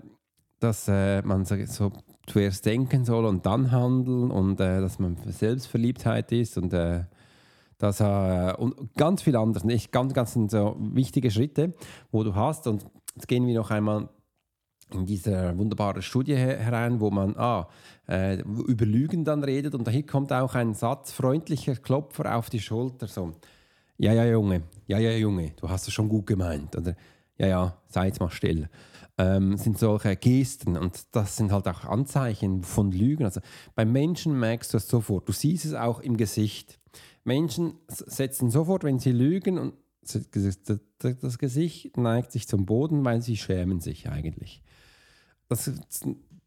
dass 0.62 0.88
äh, 0.88 1.22
man 1.24 1.44
so, 1.44 1.91
zuerst 2.27 2.65
denken 2.65 3.03
soll 3.03 3.25
und 3.25 3.46
dann 3.46 3.72
handeln 3.72 4.32
und 4.32 4.60
äh, 4.60 4.80
dass 4.80 5.00
man 5.00 5.18
Selbstverliebtheit 5.25 6.32
ist 6.32 6.58
und 6.58 6.72
äh, 6.72 7.03
das, 7.80 8.00
äh, 8.00 8.53
und 8.58 8.94
ganz 8.96 9.24
viel 9.24 9.36
anderes. 9.36 9.63
Nicht? 9.63 9.91
Ganz, 9.91 10.13
ganz 10.13 10.34
so 10.34 10.77
wichtige 10.80 11.32
Schritte, 11.32 11.74
wo 12.12 12.24
du 12.24 12.36
hast. 12.36 12.68
Und 12.68 12.86
jetzt 13.15 13.27
gehen 13.27 13.48
wir 13.48 13.56
noch 13.56 13.72
einmal 13.72 14.08
in 14.94 15.08
diese 15.08 15.58
wunderbare 15.58 16.03
Studie 16.03 16.36
herein, 16.36 17.00
wo 17.00 17.10
man 17.10 17.36
ah, 17.38 17.68
äh, 18.08 18.39
über 18.41 18.86
Lügen 18.86 19.25
dann 19.25 19.44
redet. 19.44 19.74
Und 19.74 19.89
hier 19.89 20.06
kommt 20.06 20.32
auch 20.32 20.53
ein 20.53 20.75
Satz, 20.75 21.12
freundlicher 21.12 21.75
Klopfer 21.75 22.36
auf 22.36 22.51
die 22.51 22.60
Schulter. 22.60 23.08
So, 23.08 23.34
ja, 23.98 24.13
ja, 24.13 24.25
Junge, 24.25 24.62
ja, 24.86 25.00
ja, 25.00 25.12
Junge, 25.12 25.53
du 25.60 25.68
hast 25.68 25.88
es 25.88 25.94
schon 25.94 26.08
gut 26.08 26.27
gemeint. 26.27 26.75
Oder 26.75 26.96
ja, 27.39 27.48
ja, 27.48 27.77
sei 27.88 28.08
jetzt 28.08 28.20
mal 28.20 28.30
still 28.30 28.70
ähm, 29.22 29.56
sind 29.56 29.78
solche 29.78 30.16
Gesten 30.16 30.75
und 30.78 31.04
das 31.12 31.38
sind 31.38 31.51
halt 31.51 31.68
auch 31.68 31.86
Anzeichen 31.86 32.63
von 32.63 32.92
Lügen. 32.92 33.24
Also 33.24 33.40
bei 33.75 33.86
Menschen 33.86 34.40
merkst 34.40 34.74
du 34.74 34.78
es 34.78 34.88
sofort. 34.88 35.30
Du 35.30 35.32
siehst 35.32 35.66
es 35.66 35.75
auch 35.75 36.00
im 36.00 36.18
Gesicht. 36.18 36.80
Menschen 37.24 37.75
setzen 37.88 38.50
sofort, 38.50 38.84
wenn 38.84 38.98
sie 38.98 39.12
lügen 39.12 39.60
und 39.60 39.74
das 40.01 41.38
Gesicht 41.38 41.98
neigt 41.98 42.32
sich 42.32 42.48
zum 42.48 42.66
Boden, 42.66 43.06
weil 43.06 43.22
sie 43.22 43.38
schämen 43.38 43.80
sich 43.80 44.10
eigentlich. 44.10 44.63
Das 45.48 45.72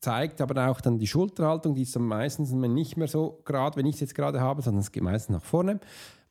zeigt 0.00 0.40
aber 0.40 0.68
auch 0.68 0.80
dann 0.80 0.98
die 0.98 1.06
Schulterhaltung, 1.06 1.76
die 1.76 1.82
ist 1.82 1.94
dann 1.94 2.02
meistens 2.02 2.50
nicht 2.50 2.96
mehr 2.96 3.06
so 3.06 3.40
gerade, 3.44 3.76
wenn 3.76 3.86
ich 3.86 3.94
es 3.94 4.00
jetzt 4.00 4.14
gerade 4.16 4.40
habe, 4.40 4.62
sondern 4.62 4.80
es 4.80 4.90
geht 4.90 5.04
meistens 5.04 5.36
nach 5.36 5.44
vorne 5.44 5.78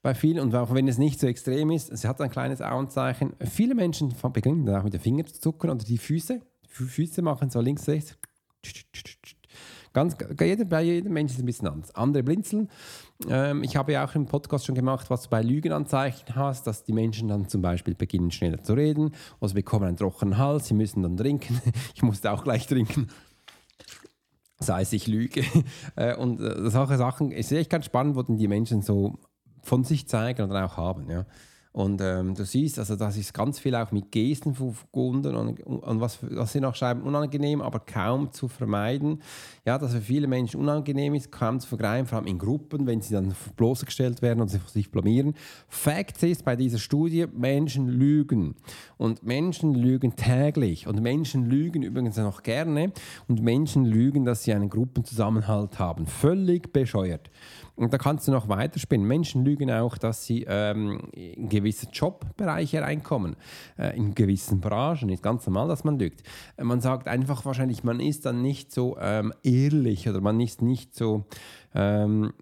bei 0.03 0.13
vielen, 0.13 0.39
und 0.39 0.53
auch 0.53 0.74
wenn 0.74 0.88
es 0.89 0.98
nicht 0.98 1.19
so 1.19 1.27
extrem 1.27 1.72
ist, 1.72 1.89
es 1.89 2.03
hat 2.03 2.19
ein 2.19 2.29
kleines 2.29 2.62
Auenzeichen. 2.62 3.33
Viele 3.39 3.74
Menschen 3.74 4.13
beginnen 4.33 4.65
dann 4.65 4.75
auch 4.75 4.83
mit 4.83 4.93
den 4.93 5.00
Fingern 5.00 5.25
zu 5.25 5.39
zucken 5.39 5.69
oder 5.69 5.83
die 5.83 5.98
Füße. 5.98 6.41
Die 6.62 6.83
Füße 6.83 7.22
machen 7.22 7.50
so 7.50 7.62
links, 7.62 7.88
rechts. 7.88 8.17
Ganz, 9.93 10.17
jeder, 10.39 10.65
bei 10.65 10.81
jedem 10.81 11.13
Menschen 11.13 11.33
ist 11.33 11.38
es 11.38 11.43
ein 11.43 11.45
bisschen 11.45 11.67
anders. 11.69 11.95
Andere 11.95 12.24
blinzeln. 12.24 12.69
Ähm, 13.29 13.63
ich 13.63 13.77
habe 13.77 13.93
ja 13.93 14.05
auch 14.05 14.13
im 14.15 14.25
Podcast 14.25 14.65
schon 14.65 14.75
gemacht, 14.75 15.10
was 15.10 15.24
du 15.24 15.29
bei 15.29 15.41
Lügenanzeichen 15.41 16.36
hast, 16.36 16.67
dass 16.67 16.83
die 16.83 16.93
Menschen 16.93 17.29
dann 17.29 17.48
zum 17.48 17.62
Beispiel 17.62 17.95
beginnen 17.95 18.31
schneller 18.31 18.62
zu 18.62 18.74
reden 18.74 19.12
oder 19.39 19.50
sie 19.50 19.53
bekommen 19.53 19.86
einen 19.86 19.98
trockenen 19.98 20.38
Hals, 20.38 20.67
sie 20.67 20.74
müssen 20.74 21.03
dann 21.03 21.15
trinken. 21.15 21.62
ich 21.95 22.01
musste 22.01 22.31
auch 22.31 22.43
gleich 22.43 22.67
trinken 22.67 23.07
sei 24.60 24.81
es 24.83 24.93
ich 24.93 25.07
lüge. 25.07 25.43
Äh, 25.95 26.15
und 26.15 26.39
äh, 26.39 26.69
solche 26.69 26.98
Sachen 26.98 27.31
ist 27.31 27.51
echt 27.51 27.69
ganz 27.69 27.86
spannend, 27.86 28.15
wo 28.15 28.24
dann 28.24 28.38
die 28.38 28.48
Menschen 28.48 28.81
so 28.81 29.19
von 29.63 29.84
sich 29.84 30.08
zeigen 30.08 30.50
oder 30.50 30.65
auch 30.65 30.77
haben. 30.77 31.10
Ja. 31.10 31.25
Und 31.74 32.01
ähm, 32.01 32.36
du 32.36 32.46
siehst, 32.46 32.77
also 32.77 32.96
das 32.96 33.17
ist 33.17 33.34
ganz 33.34 33.58
viel 33.58 33.74
auch 33.74 33.91
mit 33.91 34.12
Gesten 34.12 34.53
verbunden 34.53 35.36
und, 35.36 35.60
und 35.60 36.00
was, 36.00 36.20
was 36.22 36.53
sie 36.53 36.60
noch 36.60 36.75
schreiben, 36.75 37.01
unangenehm, 37.01 37.62
aber 37.62 37.79
kaum 37.79 38.32
zu 38.32 38.48
vermeiden. 38.48 39.24
Ja, 39.65 39.79
dass 39.79 39.91
für 39.91 40.01
viele 40.01 40.27
Menschen 40.27 40.60
unangenehm 40.60 41.15
ist, 41.15 41.32
kaum 41.32 41.60
zu 41.60 41.67
vergreifen, 41.67 42.05
vor 42.05 42.20
allem 42.20 42.27
in 42.27 42.38
Gruppen, 42.38 42.86
wenn 42.86 43.01
sie 43.01 43.15
dann 43.15 43.34
bloßgestellt 43.58 44.22
werden 44.22 44.41
und 44.41 44.50
sich 44.50 44.91
blamieren. 44.91 45.34
Fakt 45.67 46.22
ist 46.22 46.46
bei 46.46 46.55
dieser 46.55 46.77
Studie, 46.77 47.25
Menschen 47.34 47.88
lügen. 47.88 48.53
Und 48.98 49.24
Menschen 49.24 49.74
lügen 49.74 50.15
täglich. 50.15 50.86
Und 50.86 51.01
Menschen 51.01 51.50
lügen 51.50 51.82
übrigens 51.82 52.17
noch 52.17 52.43
gerne. 52.43 52.93
Und 53.27 53.41
Menschen 53.41 53.86
lügen, 53.86 54.25
dass 54.25 54.43
sie 54.43 54.53
einen 54.53 54.70
Gruppenzusammenhalt 54.70 55.79
haben. 55.79 56.05
Völlig 56.05 56.72
bescheuert. 56.72 57.32
Und 57.75 57.91
da 57.91 57.97
kannst 57.97 58.27
du 58.27 58.31
noch 58.31 58.49
weiterspinnen. 58.49 59.07
Menschen 59.07 59.43
lügen 59.43 59.71
auch, 59.71 59.97
dass 59.97 60.25
sie 60.25 60.45
ähm, 60.47 61.09
in 61.11 61.49
gewisse 61.49 61.87
Jobbereiche 61.91 62.81
reinkommen, 62.81 63.35
äh, 63.79 63.97
in 63.97 64.13
gewissen 64.13 64.61
Branchen. 64.61 65.09
Ist 65.09 65.23
ganz 65.23 65.47
normal, 65.47 65.67
dass 65.67 65.83
man 65.83 65.97
lügt. 65.97 66.21
Äh, 66.57 66.63
man 66.63 66.81
sagt 66.81 67.07
einfach 67.07 67.45
wahrscheinlich, 67.45 67.83
man 67.83 67.99
ist 67.99 68.25
dann 68.25 68.41
nicht 68.41 68.71
so 68.71 68.97
ähm, 68.99 69.33
ehrlich 69.43 70.07
oder 70.07 70.21
man 70.21 70.39
ist 70.39 70.61
nicht 70.61 70.95
so. 70.95 71.25
Ähm, 71.73 72.33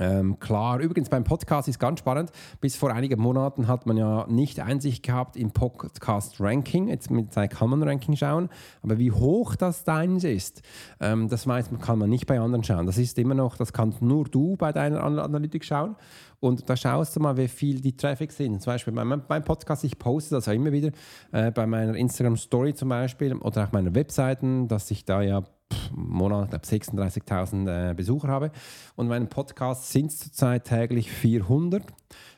Ähm, 0.00 0.40
klar, 0.40 0.80
übrigens 0.80 1.10
beim 1.10 1.24
Podcast 1.24 1.68
ist 1.68 1.78
ganz 1.78 1.98
spannend. 1.98 2.32
Bis 2.62 2.74
vor 2.74 2.90
einigen 2.90 3.20
Monaten 3.20 3.68
hat 3.68 3.84
man 3.84 3.98
ja 3.98 4.26
nicht 4.28 4.58
Einsicht 4.58 5.02
gehabt 5.04 5.36
im 5.36 5.50
Podcast-Ranking. 5.50 6.88
Jetzt 6.88 7.10
mit 7.10 7.32
Zeit 7.34 7.50
kann 7.50 7.68
man 7.68 7.82
Ranking 7.82 8.16
schauen. 8.16 8.48
Aber 8.82 8.98
wie 8.98 9.12
hoch 9.12 9.56
das 9.56 9.84
deins 9.84 10.24
ist, 10.24 10.62
ähm, 11.00 11.28
das 11.28 11.46
weiß, 11.46 11.68
kann 11.82 11.98
man 11.98 12.08
nicht 12.08 12.26
bei 12.26 12.40
anderen 12.40 12.64
schauen. 12.64 12.86
Das 12.86 12.96
ist 12.96 13.18
immer 13.18 13.34
noch, 13.34 13.58
das 13.58 13.74
kannst 13.74 14.00
nur 14.00 14.24
du 14.24 14.56
bei 14.56 14.72
deiner 14.72 15.02
Analytik 15.02 15.64
schauen. 15.66 15.96
Und 16.40 16.70
da 16.70 16.76
schaust 16.76 17.14
du 17.14 17.20
mal, 17.20 17.36
wie 17.36 17.48
viel 17.48 17.82
die 17.82 17.94
Traffic 17.94 18.32
sind. 18.32 18.62
Zum 18.62 18.72
Beispiel 18.72 18.94
bei 18.94 19.04
meinem 19.04 19.44
Podcast, 19.44 19.84
ich 19.84 19.98
poste 19.98 20.34
das 20.34 20.46
ja 20.46 20.54
immer 20.54 20.72
wieder, 20.72 20.90
äh, 21.32 21.50
bei 21.50 21.66
meiner 21.66 21.94
Instagram 21.94 22.38
Story 22.38 22.72
zum 22.72 22.88
Beispiel 22.88 23.34
oder 23.34 23.64
auch 23.64 23.72
meiner 23.72 23.94
Webseiten, 23.94 24.66
dass 24.66 24.90
ich 24.90 25.04
da 25.04 25.20
ja 25.20 25.44
Monat 25.94 26.52
36.000 26.52 27.90
äh, 27.90 27.94
Besucher 27.94 28.28
habe. 28.28 28.50
Und 28.96 29.08
meinen 29.08 29.28
Podcast 29.28 29.90
sind 29.90 30.12
zurzeit 30.12 30.64
täglich 30.64 31.10
400. 31.10 31.82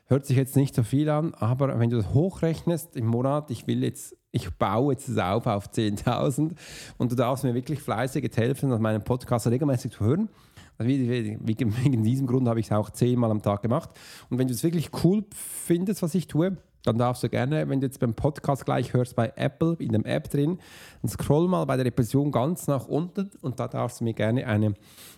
Hört 0.07 0.27
sich 0.27 0.37
jetzt 0.37 0.57
nicht 0.57 0.75
so 0.75 0.83
viel 0.83 1.09
an, 1.09 1.33
aber 1.35 1.79
wenn 1.79 1.89
du 1.89 1.97
das 1.97 2.13
hochrechnest 2.13 2.97
im 2.97 3.07
Monat, 3.07 3.51
ich 3.51 3.67
will 3.67 3.83
jetzt, 3.83 4.15
ich 4.31 4.51
baue 4.51 4.93
jetzt 4.93 5.19
auf 5.19 5.47
auf 5.47 5.71
10.000 5.71 6.53
und 6.99 7.13
du 7.13 7.17
darfst 7.17 7.45
mir 7.45 7.55
wirklich 7.55 7.81
fleißig 7.81 8.31
helfen, 8.37 8.79
meinen 8.81 9.03
Podcast 9.03 9.47
regelmäßig 9.47 9.93
zu 9.93 10.05
hören. 10.05 10.29
Also 10.77 10.91
wegen 10.91 12.03
diesem 12.03 12.27
Grund 12.27 12.49
habe 12.49 12.61
ich 12.61 12.67
es 12.67 12.73
auch 12.73 12.91
zehnmal 12.91 13.31
am 13.31 13.41
Tag 13.41 13.63
gemacht. 13.63 13.91
Und 14.31 14.39
wenn 14.39 14.49
du 14.49 14.55
es 14.55 14.63
wirklich 14.63 14.91
cool 15.05 15.25
findest, 15.35 16.03
was 16.03 16.15
ich 16.15 16.27
tue, 16.27 16.57
dann 16.85 16.99
darfst 16.99 17.23
du 17.23 17.29
gerne, 17.29 17.69
wenn 17.69 17.81
du 17.81 17.87
jetzt 17.87 18.01
beim 18.01 18.15
Podcast 18.15 18.65
gleich 18.65 18.93
hörst, 18.93 19.17
bei 19.17 19.33
Apple 19.37 19.77
in 19.79 19.93
dem 19.93 20.05
App 20.05 20.31
drin, 20.31 20.59
dann 21.01 21.11
scroll 21.11 21.49
mal 21.49 21.65
bei 21.65 21.77
der 21.77 21.87
Rezension 21.87 22.33
ganz 22.33 22.67
nach 22.67 22.87
unten 22.87 23.31
und 23.41 23.61
da 23.61 23.69
darfst 23.69 24.01
du 24.01 24.05
mir 24.05 24.15
gerne 24.15 24.47
eine 24.47 24.75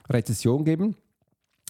Rezession 0.09 0.64
geben. 0.64 0.97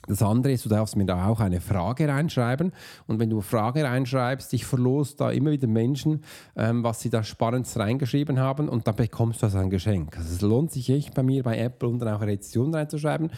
Das 0.07 0.23
andere 0.23 0.53
ist, 0.53 0.65
du 0.65 0.69
darfst 0.69 0.97
mir 0.97 1.07
da 1.07 1.27
auch 1.27 1.41
eine 1.41 1.61
Frage 1.61 2.09
reinschreiben. 2.09 2.73
Und 3.07 3.19
wenn 3.19 3.31
du 3.31 3.37
eine 3.37 3.43
Frage 3.43 3.85
reinschreibst, 3.85 4.53
ich 4.53 4.67
verlose 4.67 5.17
da 5.17 5.31
immer 5.31 5.51
wieder 5.51 5.67
Menschen, 5.67 6.23
ähm, 6.57 6.85
was 6.85 7.01
sie 7.01 7.11
da 7.11 7.23
Spannendes 7.23 7.79
reingeschrieben 7.79 8.39
haben 8.39 8.69
und 8.69 8.87
dann 8.87 8.97
bekommst 8.97 9.43
du 9.43 9.47
das 9.47 9.55
ein 9.55 9.71
Geschenk. 9.71 10.17
Also 10.17 10.35
es 10.35 10.41
lohnt 10.43 10.73
sich 10.73 10.91
echt 10.91 11.15
bei 11.15 11.23
mir 11.23 11.43
bei 11.43 11.59
Apple 11.59 11.89
unten 11.89 12.07
auch 12.09 12.21
eine 12.21 12.33
Rezession 12.33 12.75
reinzuschreiben. 12.75 13.31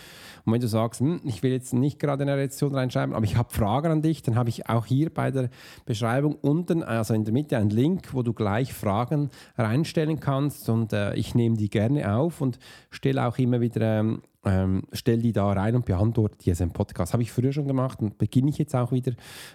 Und 0.44 0.52
wenn 0.52 0.60
du 0.60 0.68
sagst, 0.68 1.00
hm, 1.00 1.20
ich 1.24 1.42
will 1.42 1.52
jetzt 1.52 1.72
nicht 1.72 1.98
gerade 1.98 2.22
eine 2.22 2.36
Rezession 2.36 2.74
reinschreiben, 2.74 3.14
aber 3.14 3.24
ich 3.24 3.36
habe 3.36 3.52
Fragen 3.52 3.92
an 3.92 4.02
dich, 4.02 4.22
dann 4.22 4.36
habe 4.36 4.48
ich 4.48 4.68
auch 4.68 4.86
hier 4.86 5.12
bei 5.12 5.30
der 5.30 5.50
Beschreibung 5.84 6.36
unten, 6.40 6.82
also 6.82 7.14
in 7.14 7.24
der 7.24 7.32
Mitte, 7.32 7.56
einen 7.56 7.70
Link, 7.70 8.12
wo 8.12 8.22
du 8.22 8.32
gleich 8.32 8.72
Fragen 8.72 9.30
reinstellen 9.56 10.20
kannst 10.20 10.68
und 10.68 10.92
äh, 10.92 11.14
ich 11.14 11.34
nehme 11.34 11.56
die 11.56 11.70
gerne 11.70 12.14
auf 12.14 12.40
und 12.40 12.58
stelle 12.90 13.26
auch 13.26 13.38
immer 13.38 13.60
wieder 13.60 14.00
ähm, 14.00 14.22
ähm, 14.46 14.84
stell 14.92 15.20
die 15.20 15.32
da 15.32 15.52
rein 15.52 15.74
und 15.74 15.84
beantworte 15.84 16.38
die 16.38 16.50
im 16.50 16.70
Podcast. 16.70 17.12
Habe 17.12 17.22
ich 17.22 17.32
früher 17.32 17.52
schon 17.52 17.66
gemacht 17.66 18.00
und 18.00 18.16
beginne 18.16 18.50
ich 18.50 18.58
jetzt 18.58 18.74
auch 18.74 18.92
wieder. 18.92 19.12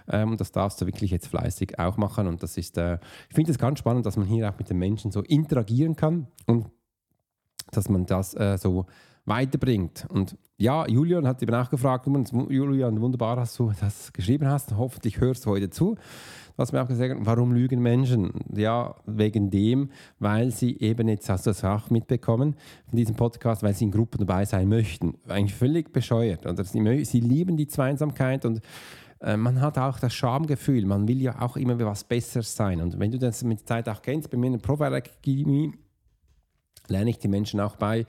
Ähm, 0.10 0.32
und 0.32 0.42
das 0.42 0.52
darfst 0.52 0.82
du 0.82 0.86
wirklich 0.86 1.12
jetzt 1.12 1.28
fleißig 1.28 1.80
auch 1.80 1.98
machen. 1.98 2.28
Und 2.28 2.44
das 2.44 2.58
ist, 2.58 2.78
äh, 2.78 3.00
ich 3.30 3.36
finde 3.36 3.52
es 3.52 3.58
ganz 3.58 3.80
spannend, 3.80 4.06
dass 4.06 4.18
man 4.18 4.28
hier 4.28 4.50
auch 4.50 4.58
mit 4.60 4.70
den 4.70 4.78
Menschen 4.78 5.12
so 5.12 5.22
interagieren 5.22 5.96
kann 5.96 6.28
und 6.46 6.68
dass 7.72 7.90
man 7.90 8.06
das 8.06 8.34
äh, 8.36 8.58
so 8.58 8.86
weiterbringt. 9.26 10.08
Und 10.10 10.38
ja, 10.58 10.88
Julian 10.88 11.28
hat 11.28 11.42
eben 11.42 11.56
auch 11.56 11.70
gefragt, 11.70 12.08
Julian, 12.50 13.00
wunderbar, 13.00 13.36
dass 13.36 13.56
du 13.56 13.72
das 13.80 14.12
geschrieben 14.12 14.48
hast. 14.48 14.76
Hoffentlich 14.76 15.20
hörst 15.20 15.46
du 15.46 15.52
heute 15.52 15.70
zu. 15.70 15.96
Hast 16.58 16.74
mir 16.74 16.82
auch 16.82 16.88
gesagt, 16.88 17.16
warum 17.20 17.54
lügen 17.54 17.82
Menschen? 17.82 18.32
Ja, 18.54 18.96
wegen 19.06 19.50
dem, 19.50 19.90
weil 20.20 20.52
sie 20.52 20.78
eben, 20.80 21.08
jetzt 21.08 21.30
hast 21.30 21.46
du 21.46 21.52
das 21.52 21.64
auch 21.64 21.90
mitbekommen 21.90 22.56
in 22.92 22.98
diesem 22.98 23.16
Podcast, 23.16 23.64
weil 23.64 23.74
sie 23.74 23.86
in 23.86 23.92
Gruppen 23.92 24.20
dabei 24.26 24.46
sein 24.46 24.68
möchten. 24.68 25.16
Eigentlich 25.28 25.56
völlig 25.56 25.92
bescheuert. 25.92 26.46
Oder 26.46 26.64
sie, 26.64 27.06
sie 27.06 27.20
lieben 27.20 27.58
die 27.58 27.68
Zweisamkeit 27.68 28.46
und 28.46 28.62
äh, 29.22 29.38
man 29.38 29.62
hat 29.62 29.78
auch 29.78 30.00
das 30.00 30.14
Schamgefühl, 30.14 30.86
man 30.86 31.08
will 31.08 31.22
ja 31.22 31.42
auch 31.42 31.56
immer 31.58 31.80
was 31.80 32.04
Besseres 32.04 32.56
sein. 32.56 32.82
Und 32.82 33.00
wenn 33.00 33.12
du 33.12 33.20
das 33.20 33.44
mit 33.44 33.68
Zeit 33.68 33.88
auch 33.88 34.02
kennst, 34.02 34.30
bei 34.30 34.38
mir 34.38 34.48
in 34.48 34.54
der 34.54 34.60
Provider 34.60 34.98
Academy 34.98 35.74
lerne 36.92 37.10
ich 37.10 37.20
die 37.20 37.28
Menschen 37.28 37.60
auch 37.60 37.76
bei. 37.76 38.06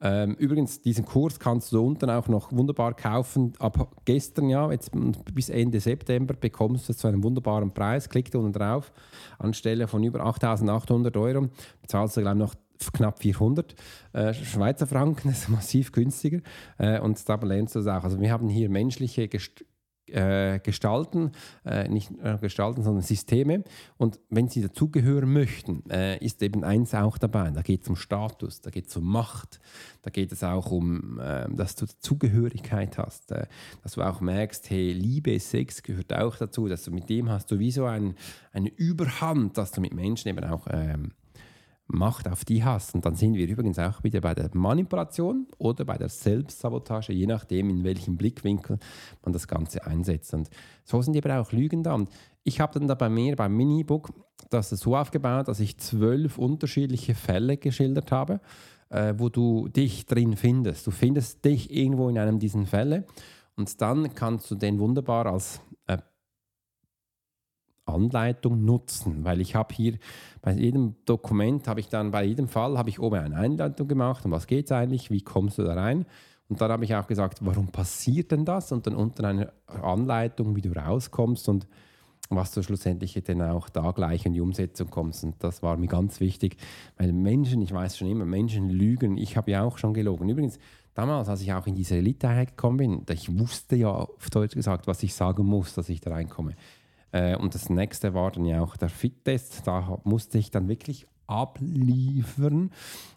Ähm, 0.00 0.34
übrigens, 0.34 0.82
diesen 0.82 1.04
Kurs 1.06 1.38
kannst 1.38 1.72
du 1.72 1.84
unten 1.84 2.10
auch 2.10 2.28
noch 2.28 2.52
wunderbar 2.52 2.94
kaufen. 2.94 3.54
Ab 3.58 4.02
gestern, 4.04 4.50
ja, 4.50 4.70
jetzt 4.70 4.90
bis 5.32 5.48
Ende 5.48 5.80
September 5.80 6.34
bekommst 6.34 6.88
du 6.88 6.92
es 6.92 6.98
zu 6.98 7.08
einem 7.08 7.22
wunderbaren 7.22 7.72
Preis. 7.72 8.08
Klick 8.08 8.34
unten 8.34 8.52
drauf. 8.52 8.92
Anstelle 9.38 9.88
von 9.88 10.02
über 10.04 10.20
8800 10.20 11.16
Euro 11.16 11.48
bezahlst 11.80 12.16
du 12.16 12.20
gleich 12.20 12.34
noch 12.34 12.54
knapp 12.92 13.20
400 13.20 13.74
äh, 14.12 14.34
Schweizer 14.34 14.86
Franken, 14.86 15.28
das 15.28 15.42
ist 15.42 15.48
massiv 15.48 15.92
günstiger. 15.92 16.40
Äh, 16.78 17.00
und 17.00 17.26
da 17.28 17.36
lernst 17.36 17.74
du 17.74 17.78
es 17.78 17.86
auch. 17.86 18.04
Also 18.04 18.20
wir 18.20 18.30
haben 18.30 18.48
hier 18.48 18.68
menschliche 18.68 19.28
Gest 19.28 19.64
äh, 20.08 20.58
gestalten, 20.60 21.32
äh, 21.64 21.88
nicht 21.88 22.10
äh, 22.22 22.38
gestalten, 22.40 22.82
sondern 22.82 23.02
Systeme. 23.02 23.64
Und 23.96 24.20
wenn 24.30 24.48
sie 24.48 24.62
dazugehören 24.62 25.32
möchten, 25.32 25.88
äh, 25.90 26.18
ist 26.18 26.42
eben 26.42 26.64
eins 26.64 26.94
auch 26.94 27.18
dabei. 27.18 27.50
Da 27.50 27.62
geht 27.62 27.82
es 27.82 27.88
um 27.88 27.96
Status, 27.96 28.60
da 28.60 28.70
geht 28.70 28.88
es 28.88 28.96
um 28.96 29.04
Macht, 29.04 29.60
da 30.02 30.10
geht 30.10 30.32
es 30.32 30.44
auch 30.44 30.70
um, 30.70 31.20
ähm, 31.22 31.56
dass 31.56 31.76
du 31.76 31.86
Zugehörigkeit 31.86 32.98
hast, 32.98 33.32
äh, 33.32 33.46
dass 33.82 33.92
du 33.92 34.02
auch 34.02 34.20
merkst, 34.20 34.68
hey, 34.70 34.92
Liebe, 34.92 35.38
Sex 35.38 35.82
gehört 35.82 36.12
auch 36.12 36.36
dazu, 36.36 36.68
dass 36.68 36.84
du 36.84 36.90
mit 36.90 37.08
dem 37.08 37.30
hast 37.30 37.50
du 37.50 37.58
wie 37.58 37.70
so 37.70 37.86
ein, 37.86 38.14
eine 38.52 38.68
Überhand, 38.68 39.58
dass 39.58 39.72
du 39.72 39.80
mit 39.80 39.94
Menschen 39.94 40.28
eben 40.28 40.44
auch 40.44 40.66
ähm, 40.70 41.12
Macht 41.86 42.28
auf 42.28 42.44
die 42.44 42.64
hast. 42.64 42.94
Und 42.94 43.04
dann 43.04 43.14
sind 43.14 43.34
wir 43.34 43.46
übrigens 43.46 43.78
auch 43.78 44.02
wieder 44.02 44.20
bei 44.20 44.34
der 44.34 44.50
Manipulation 44.54 45.46
oder 45.58 45.84
bei 45.84 45.98
der 45.98 46.08
Selbstsabotage, 46.08 47.12
je 47.12 47.26
nachdem, 47.26 47.68
in 47.68 47.84
welchem 47.84 48.16
Blickwinkel 48.16 48.78
man 49.22 49.32
das 49.32 49.46
Ganze 49.46 49.86
einsetzt. 49.86 50.32
Und 50.32 50.48
so 50.84 51.02
sind 51.02 51.14
eben 51.14 51.30
auch 51.32 51.52
Lügen 51.52 51.82
da. 51.82 51.94
Und 51.94 52.08
ich 52.42 52.60
habe 52.60 52.78
dann 52.78 52.88
da 52.88 52.94
bei 52.94 53.08
mir 53.08 53.36
beim 53.36 53.54
Mini-Book 53.54 54.12
das 54.50 54.70
so 54.70 54.96
aufgebaut, 54.96 55.48
dass 55.48 55.60
ich 55.60 55.78
zwölf 55.78 56.38
unterschiedliche 56.38 57.14
Fälle 57.14 57.56
geschildert 57.56 58.12
habe, 58.12 58.40
äh, 58.88 59.14
wo 59.18 59.28
du 59.28 59.68
dich 59.68 60.06
drin 60.06 60.36
findest. 60.36 60.86
Du 60.86 60.90
findest 60.90 61.44
dich 61.44 61.74
irgendwo 61.74 62.08
in 62.08 62.18
einem 62.18 62.38
dieser 62.38 62.64
Fälle. 62.66 63.04
Und 63.56 63.80
dann 63.80 64.14
kannst 64.14 64.50
du 64.50 64.54
den 64.54 64.78
wunderbar 64.78 65.26
als 65.26 65.60
Anleitung 67.86 68.64
nutzen, 68.64 69.24
weil 69.24 69.40
ich 69.40 69.54
habe 69.54 69.74
hier 69.74 69.98
bei 70.42 70.52
jedem 70.52 70.94
Dokument 71.04 71.68
habe 71.68 71.80
ich 71.80 71.88
dann 71.88 72.10
bei 72.10 72.24
jedem 72.24 72.48
Fall 72.48 72.78
habe 72.78 72.88
ich 72.88 73.00
oben 73.00 73.20
eine 73.20 73.36
Einleitung 73.36 73.88
gemacht, 73.88 74.24
um 74.24 74.30
was 74.30 74.46
geht 74.46 74.66
es 74.66 74.72
eigentlich, 74.72 75.10
wie 75.10 75.22
kommst 75.22 75.58
du 75.58 75.64
da 75.64 75.74
rein? 75.74 76.06
Und 76.48 76.60
dann 76.60 76.70
habe 76.70 76.84
ich 76.84 76.94
auch 76.94 77.06
gesagt, 77.06 77.38
warum 77.40 77.68
passiert 77.68 78.30
denn 78.30 78.44
das? 78.44 78.70
Und 78.70 78.86
dann 78.86 78.94
unten 78.94 79.24
eine 79.24 79.52
Anleitung, 79.66 80.54
wie 80.56 80.60
du 80.60 80.72
rauskommst 80.72 81.48
und 81.48 81.66
was 82.30 82.52
du 82.52 82.62
schlussendlich 82.62 83.20
dann 83.24 83.42
auch 83.42 83.68
da 83.68 83.90
gleich 83.90 84.26
in 84.26 84.32
die 84.32 84.40
Umsetzung 84.40 84.90
kommst. 84.90 85.24
Und 85.24 85.36
das 85.42 85.62
war 85.62 85.76
mir 85.76 85.86
ganz 85.86 86.20
wichtig, 86.20 86.56
weil 86.96 87.12
Menschen, 87.12 87.62
ich 87.62 87.72
weiß 87.72 87.96
schon 87.96 88.08
immer, 88.08 88.24
Menschen 88.24 88.70
lügen, 88.70 89.16
ich 89.16 89.36
habe 89.36 89.50
ja 89.50 89.62
auch 89.62 89.78
schon 89.78 89.94
gelogen. 89.94 90.28
Übrigens, 90.28 90.58
damals, 90.94 91.28
als 91.28 91.42
ich 91.42 91.52
auch 91.52 91.66
in 91.66 91.74
diese 91.74 91.96
Elite 91.96 92.46
gekommen 92.46 92.76
bin, 92.76 93.06
ich 93.10 93.38
wusste 93.38 93.76
ja 93.76 93.90
auf 93.90 94.30
Deutsch 94.30 94.54
gesagt, 94.54 94.86
was 94.86 95.02
ich 95.02 95.14
sagen 95.14 95.44
muss, 95.44 95.74
dass 95.74 95.88
ich 95.88 96.00
da 96.00 96.12
reinkomme. 96.12 96.54
Äh, 97.14 97.36
und 97.36 97.54
das 97.54 97.70
nächste 97.70 98.12
war 98.12 98.32
dann 98.32 98.44
ja 98.44 98.60
auch 98.60 98.76
der 98.76 98.88
Fit-Test. 98.88 99.66
Da 99.66 100.00
musste 100.02 100.36
ich 100.36 100.50
dann 100.50 100.68
wirklich 100.68 101.06
abliefern 101.28 102.70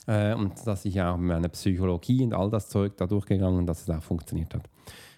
äh, 0.05 0.35
und 0.35 0.65
dass 0.65 0.85
ich 0.85 1.01
auch 1.01 1.17
meine 1.17 1.49
Psychologie 1.49 2.23
und 2.23 2.33
all 2.33 2.51
das 2.51 2.69
Zeug 2.69 2.95
da 2.95 3.07
durchgegangen, 3.07 3.65
dass 3.65 3.81
es 3.81 3.89
auch 3.89 4.03
funktioniert 4.03 4.53
hat. 4.53 4.69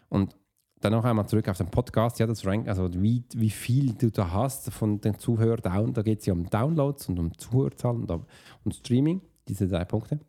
Und 0.07 0.35
dann 0.79 0.93
noch 0.93 1.03
einmal 1.03 1.27
zurück 1.27 1.49
auf 1.49 1.57
den 1.57 1.69
Podcast, 1.69 2.19
ja, 2.19 2.25
das 2.25 2.45
Rank, 2.45 2.69
also 2.69 2.89
wie, 2.93 3.25
wie 3.35 3.49
viel 3.49 3.93
du 3.95 4.09
da 4.11 4.31
hast 4.31 4.71
von 4.71 5.01
den 5.01 5.19
Zuhörern, 5.19 5.93
da 5.93 6.01
geht 6.01 6.21
es 6.21 6.25
ja 6.25 6.33
um 6.33 6.49
Downloads 6.49 7.09
und 7.09 7.19
um 7.19 7.37
Zuhörzahlen 7.37 8.05
und, 8.05 8.25
um 8.63 8.71
Streaming, 8.71 9.21
diese 9.49 9.67
drei 9.67 9.83
Punkte. 9.83 10.21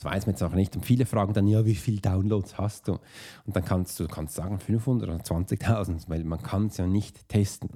Das 0.00 0.10
weiß 0.10 0.26
man 0.26 0.34
jetzt 0.34 0.42
auch 0.42 0.54
nicht. 0.54 0.74
Und 0.76 0.86
viele 0.86 1.04
fragen 1.04 1.34
dann, 1.34 1.46
ja, 1.46 1.66
wie 1.66 1.74
viele 1.74 2.00
Downloads 2.00 2.56
hast 2.56 2.88
du? 2.88 2.92
Und 3.44 3.54
dann 3.54 3.64
kannst 3.64 4.00
du 4.00 4.08
kannst 4.08 4.34
sagen 4.34 4.58
500 4.58 5.08
oder 5.08 5.18
20.000, 5.18 6.08
weil 6.08 6.24
man 6.24 6.42
kann 6.42 6.66
es 6.66 6.78
ja 6.78 6.86
nicht 6.86 7.28
testen. 7.28 7.70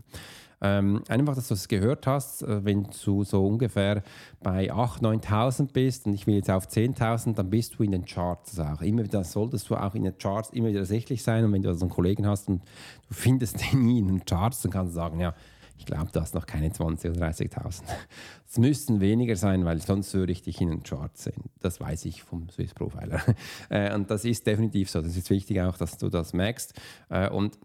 Ähm, 0.63 1.03
einfach, 1.09 1.35
dass 1.35 1.49
du 1.49 1.55
es 1.55 1.69
gehört 1.69 2.07
hast, 2.07 2.43
äh, 2.43 2.65
wenn 2.65 2.89
du 3.05 3.25
so 3.25 3.47
ungefähr 3.47 4.03
bei 4.43 4.73
8.000, 4.73 5.23
9.000 5.23 5.73
bist 5.73 6.07
und 6.07 6.15
ich 6.15 6.27
will 6.27 6.37
jetzt 6.37 6.51
auf 6.51 6.67
10.000, 6.67 7.35
dann 7.35 7.51
bist 7.51 7.79
du 7.79 7.83
in 7.83 7.91
den 7.91 8.07
Charts 8.07 8.59
auch. 8.59 8.81
Immer 8.81 9.05
wieder 9.05 9.23
solltest 9.25 9.69
du 9.69 9.77
auch 9.77 9.95
in 9.95 10.05
den 10.05 10.17
Charts 10.17 10.51
immer 10.51 10.69
wieder 10.69 10.81
ersichtlich 10.81 11.23
sein 11.23 11.45
und 11.45 11.53
wenn 11.53 11.61
du 11.61 11.69
also 11.69 11.85
einen 11.85 11.91
Kollegen 11.91 12.27
hast 12.27 12.49
und 12.49 12.63
du 13.09 13.15
findest 13.15 13.61
den 13.73 13.85
nie 13.85 13.99
in 13.99 14.07
den 14.07 14.25
Charts, 14.25 14.63
dann 14.63 14.73
kannst 14.73 14.93
du 14.93 14.95
sagen, 14.95 15.21
ja, 15.21 15.35
ich 15.77 15.87
glaube, 15.87 16.11
du 16.13 16.21
hast 16.21 16.35
noch 16.35 16.47
keine 16.47 16.69
20.000 16.69 17.17
oder 17.17 17.27
30.000. 17.29 17.83
Es 18.49 18.59
müssten 18.59 19.01
weniger 19.01 19.37
sein, 19.37 19.65
weil 19.65 19.81
sonst 19.81 20.15
würde 20.15 20.33
ich 20.33 20.43
dich 20.43 20.61
in 20.61 20.69
den 20.69 20.83
Charts 20.83 21.25
sehen. 21.25 21.51
Das 21.61 21.81
weiß 21.81 22.05
ich 22.05 22.23
vom 22.23 22.49
Swiss 22.49 22.75
Profiler. 22.75 23.21
Äh, 23.71 23.95
und 23.95 24.11
das 24.11 24.25
ist 24.25 24.47
definitiv 24.47 24.91
so. 24.91 25.01
Das 25.01 25.17
ist 25.17 25.31
wichtig 25.31 25.61
auch, 25.61 25.77
dass 25.77 25.97
du 25.97 26.09
das 26.09 26.33
merkst. 26.33 26.75
Äh, 27.09 27.31
und 27.31 27.59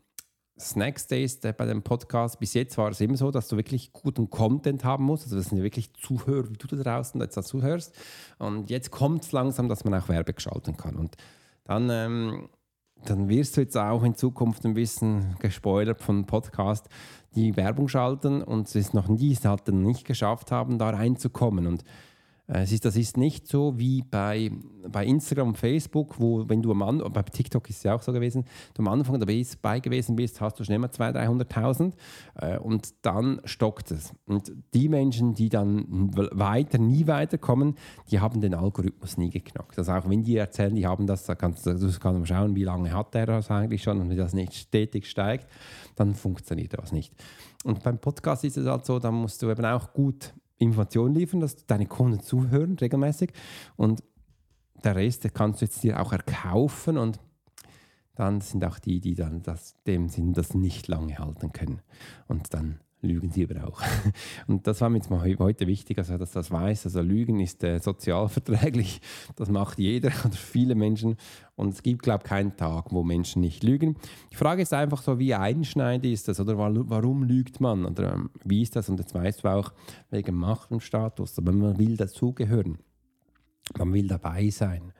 das 0.55 0.75
nächste 0.75 1.15
ist 1.15 1.41
bei 1.41 1.65
dem 1.65 1.83
Podcast, 1.83 2.39
bis 2.39 2.53
jetzt 2.53 2.77
war 2.77 2.89
es 2.89 2.99
immer 2.99 3.15
so, 3.15 3.31
dass 3.31 3.47
du 3.47 3.55
wirklich 3.55 3.93
guten 3.93 4.29
Content 4.29 4.83
haben 4.83 5.05
musst. 5.05 5.23
Also 5.23 5.37
das 5.37 5.45
sind 5.45 5.59
ja 5.59 5.63
wirklich 5.63 5.93
Zuhörer, 5.93 6.49
wie 6.49 6.57
du 6.57 6.67
da 6.67 6.83
draußen 6.83 7.21
jetzt 7.21 7.37
dazu 7.37 7.61
hörst. 7.61 7.95
Und 8.39 8.69
jetzt 8.69 8.91
kommt 8.91 9.23
es 9.23 9.31
langsam, 9.31 9.69
dass 9.69 9.85
man 9.85 9.93
auch 9.93 10.09
Werbe 10.09 10.33
gestalten 10.33 10.75
kann. 10.75 10.95
Und 10.95 11.15
dann 11.63 11.89
ähm, 11.89 12.49
dann 13.05 13.29
wirst 13.29 13.57
du 13.57 13.61
jetzt 13.61 13.77
auch 13.77 14.03
in 14.03 14.15
Zukunft 14.15 14.65
ein 14.65 14.73
bisschen 14.73 15.35
gespoilert 15.39 16.01
von 16.01 16.25
Podcast, 16.25 16.87
die 17.35 17.55
Werbung 17.55 17.87
schalten 17.87 18.41
und 18.41 18.73
es 18.73 18.93
noch 18.93 19.07
nie, 19.07 19.33
es 19.33 19.45
halt 19.45 19.67
nicht 19.69 20.05
geschafft 20.05 20.51
haben, 20.51 20.77
da 20.77 20.89
reinzukommen. 20.89 21.67
Und 21.67 21.83
es 22.51 22.71
ist, 22.71 22.83
das 22.83 22.95
ist 22.95 23.15
nicht 23.15 23.47
so 23.47 23.77
wie 23.77 24.01
bei, 24.01 24.51
bei 24.87 25.05
Instagram 25.05 25.49
und 25.49 25.57
Facebook, 25.57 26.19
wo, 26.19 26.49
wenn 26.49 26.63
du 26.63 26.71
am 26.71 26.81
Anfang, 26.81 27.13
bei 27.13 27.21
TikTok 27.21 27.69
ist 27.69 27.77
es 27.77 27.83
ja 27.83 27.93
auch 27.93 28.01
so 28.01 28.11
gewesen, 28.11 28.43
du 28.73 28.81
am 28.81 28.87
Anfang 28.87 29.19
dabei 29.19 29.79
gewesen 29.79 30.15
bist, 30.15 30.41
hast 30.41 30.59
du 30.59 30.63
schnell 30.63 30.79
mal 30.79 30.87
200.000, 30.87 31.43
300.000 31.53 31.93
äh, 32.35 32.57
und 32.57 32.93
dann 33.03 33.39
stockt 33.45 33.91
es. 33.91 34.13
Und 34.25 34.51
die 34.73 34.89
Menschen, 34.89 35.35
die 35.35 35.49
dann 35.49 36.09
weiter, 36.15 36.79
nie 36.79 37.05
weiterkommen, 37.05 37.75
die 38.09 38.19
haben 38.19 38.41
den 38.41 38.55
Algorithmus 38.55 39.17
nie 39.17 39.29
geknackt. 39.29 39.77
Also 39.77 39.91
auch 39.91 40.09
wenn 40.09 40.23
die 40.23 40.37
erzählen, 40.37 40.73
die 40.73 40.87
haben 40.87 41.05
das, 41.05 41.25
da 41.25 41.35
kannst 41.35 41.67
du, 41.67 41.73
mal 41.73 42.25
schauen, 42.25 42.55
wie 42.55 42.63
lange 42.63 42.91
hat 42.91 43.13
der 43.13 43.27
das 43.27 43.51
eigentlich 43.51 43.83
schon 43.83 44.01
und 44.01 44.09
wenn 44.09 44.17
das 44.17 44.33
nicht 44.33 44.55
stetig 44.55 45.07
steigt, 45.07 45.47
dann 45.95 46.15
funktioniert 46.15 46.73
das 46.73 46.91
nicht. 46.91 47.13
Und 47.63 47.83
beim 47.83 47.99
Podcast 47.99 48.43
ist 48.43 48.57
es 48.57 48.65
halt 48.65 48.85
so, 48.85 48.97
da 48.97 49.11
musst 49.11 49.41
du 49.43 49.51
eben 49.51 49.65
auch 49.65 49.93
gut 49.93 50.33
Informationen 50.59 51.15
liefern, 51.15 51.39
dass 51.39 51.65
deine 51.65 51.87
Kunden 51.87 52.19
zuhören 52.21 52.77
regelmäßig 52.77 53.31
und 53.75 54.03
der 54.83 54.95
Rest 54.95 55.33
kannst 55.33 55.61
du 55.61 55.65
jetzt 55.65 55.83
dir 55.83 55.99
auch 55.99 56.13
erkaufen 56.13 56.97
und 56.97 57.19
dann 58.15 58.41
sind 58.41 58.63
auch 58.65 58.79
die, 58.79 58.99
die 58.99 59.15
dann 59.15 59.41
das, 59.41 59.81
dem 59.87 60.09
Sinn 60.09 60.33
das 60.33 60.53
nicht 60.53 60.87
lange 60.87 61.17
halten 61.17 61.53
können. 61.53 61.81
Und 62.27 62.53
dann 62.53 62.81
lügen 63.01 63.31
sie 63.31 63.47
aber 63.49 63.67
auch. 63.67 63.81
Und 64.47 64.67
das 64.67 64.81
war 64.81 64.89
mir 64.89 64.97
jetzt 64.97 65.09
mal 65.09 65.21
heute 65.39 65.67
wichtig, 65.67 65.97
also 65.97 66.17
dass 66.17 66.31
das 66.31 66.51
weiß. 66.51 66.85
Also 66.85 67.01
Lügen 67.01 67.39
ist 67.39 67.63
äh, 67.63 67.79
sozialverträglich. 67.79 69.01
Das 69.35 69.49
macht 69.49 69.79
jeder 69.79 70.09
oder 70.25 70.35
viele 70.35 70.75
Menschen. 70.75 71.15
Und 71.55 71.73
es 71.73 71.83
gibt, 71.83 72.01
glaube 72.01 72.23
ich, 72.23 72.29
keinen 72.29 72.57
Tag, 72.57 72.91
wo 72.91 73.03
Menschen 73.03 73.41
nicht 73.41 73.63
lügen. 73.63 73.95
Die 74.31 74.35
Frage 74.35 74.61
ist 74.61 74.73
einfach 74.73 75.01
so, 75.01 75.19
wie 75.19 75.33
einschneidend 75.33 76.05
ist 76.05 76.27
das 76.27 76.39
oder 76.39 76.57
warum 76.57 77.23
lügt 77.23 77.61
man 77.61 77.85
oder 77.85 78.13
ähm, 78.13 78.29
wie 78.43 78.61
ist 78.61 78.75
das? 78.75 78.89
Und 78.89 78.99
jetzt 78.99 79.13
weißt 79.13 79.43
du 79.43 79.47
auch, 79.47 79.71
wegen 80.09 80.35
Macht 80.35 80.71
und 80.71 80.81
Status. 80.81 81.37
Aber 81.37 81.51
man 81.51 81.77
will 81.77 81.95
dazugehören. 81.95 82.79
Man 83.77 83.93
will 83.93 84.07
dabei 84.07 84.49
sein. 84.49 84.93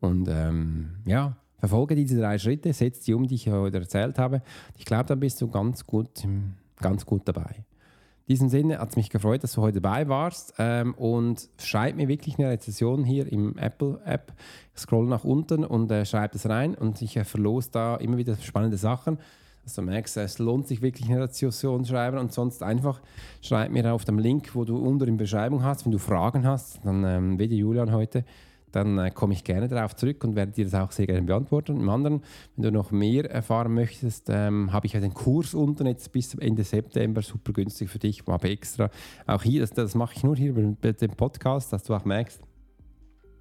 Und 0.00 0.28
ähm, 0.28 0.96
ja, 1.04 1.36
verfolge 1.58 1.94
diese 1.94 2.18
drei 2.18 2.38
Schritte, 2.38 2.72
setz 2.72 3.00
die 3.00 3.14
um, 3.14 3.26
die 3.26 3.36
ich 3.36 3.48
heute 3.48 3.78
erzählt 3.78 4.18
habe. 4.18 4.42
Ich 4.76 4.84
glaube, 4.84 5.06
dann 5.06 5.20
bist 5.20 5.40
du 5.40 5.48
ganz 5.48 5.86
gut 5.86 6.24
im 6.24 6.54
ganz 6.80 7.06
gut 7.06 7.22
dabei. 7.26 7.64
In 8.26 8.32
diesem 8.36 8.48
Sinne 8.48 8.78
hat 8.78 8.88
es 8.88 8.96
mich 8.96 9.10
gefreut, 9.10 9.42
dass 9.42 9.52
du 9.52 9.60
heute 9.60 9.82
dabei 9.82 10.08
warst 10.08 10.54
ähm, 10.58 10.94
und 10.94 11.50
schreib 11.58 11.96
mir 11.96 12.08
wirklich 12.08 12.38
eine 12.38 12.48
Rezession 12.48 13.04
hier 13.04 13.30
im 13.30 13.58
Apple-App. 13.58 14.32
Scroll 14.74 15.06
nach 15.06 15.24
unten 15.24 15.62
und 15.62 15.90
äh, 15.90 16.06
schreib 16.06 16.34
es 16.34 16.48
rein 16.48 16.74
und 16.74 17.02
ich 17.02 17.18
äh, 17.18 17.24
verlose 17.24 17.70
da 17.70 17.96
immer 17.96 18.16
wieder 18.16 18.34
spannende 18.36 18.78
Sachen. 18.78 19.18
Dass 19.62 19.74
du 19.74 19.82
merkst, 19.82 20.16
es 20.16 20.38
lohnt 20.38 20.68
sich 20.68 20.80
wirklich 20.80 21.10
eine 21.10 21.24
Rezension 21.24 21.84
zu 21.84 21.90
schreiben 21.92 22.16
und 22.16 22.32
sonst 22.32 22.62
einfach 22.62 23.02
schreib 23.42 23.72
mir 23.72 23.92
auf 23.92 24.06
dem 24.06 24.18
Link, 24.18 24.54
wo 24.54 24.64
du 24.64 24.78
unter 24.78 25.06
in 25.06 25.18
Beschreibung 25.18 25.62
hast, 25.62 25.84
wenn 25.84 25.92
du 25.92 25.98
Fragen 25.98 26.46
hast, 26.46 26.80
dann 26.84 27.04
ähm, 27.04 27.38
wie 27.38 27.44
Julian 27.44 27.92
heute, 27.92 28.24
dann 28.74 28.98
äh, 28.98 29.10
komme 29.10 29.34
ich 29.34 29.44
gerne 29.44 29.68
darauf 29.68 29.94
zurück 29.96 30.24
und 30.24 30.36
werde 30.36 30.52
dir 30.52 30.64
das 30.64 30.74
auch 30.74 30.90
sehr 30.90 31.06
gerne 31.06 31.22
beantworten. 31.22 31.80
Im 31.80 31.88
anderen, 31.88 32.22
wenn 32.56 32.64
du 32.64 32.72
noch 32.72 32.90
mehr 32.90 33.30
erfahren 33.30 33.74
möchtest, 33.74 34.28
ähm, 34.30 34.72
habe 34.72 34.86
ich 34.86 34.92
den 34.92 35.14
Kurs 35.14 35.54
unten 35.54 35.86
jetzt 35.86 36.12
bis 36.12 36.34
Ende 36.34 36.64
September, 36.64 37.22
super 37.22 37.52
günstig 37.52 37.90
für 37.90 37.98
dich, 37.98 38.24
habe 38.26 38.48
extra 38.50 38.90
auch 39.26 39.42
hier, 39.42 39.60
das, 39.60 39.70
das 39.70 39.94
mache 39.94 40.14
ich 40.16 40.24
nur 40.24 40.36
hier 40.36 40.54
bei 40.54 40.92
dem 40.92 41.12
Podcast, 41.12 41.72
dass 41.72 41.84
du 41.84 41.94
auch 41.94 42.04
merkst, 42.04 42.40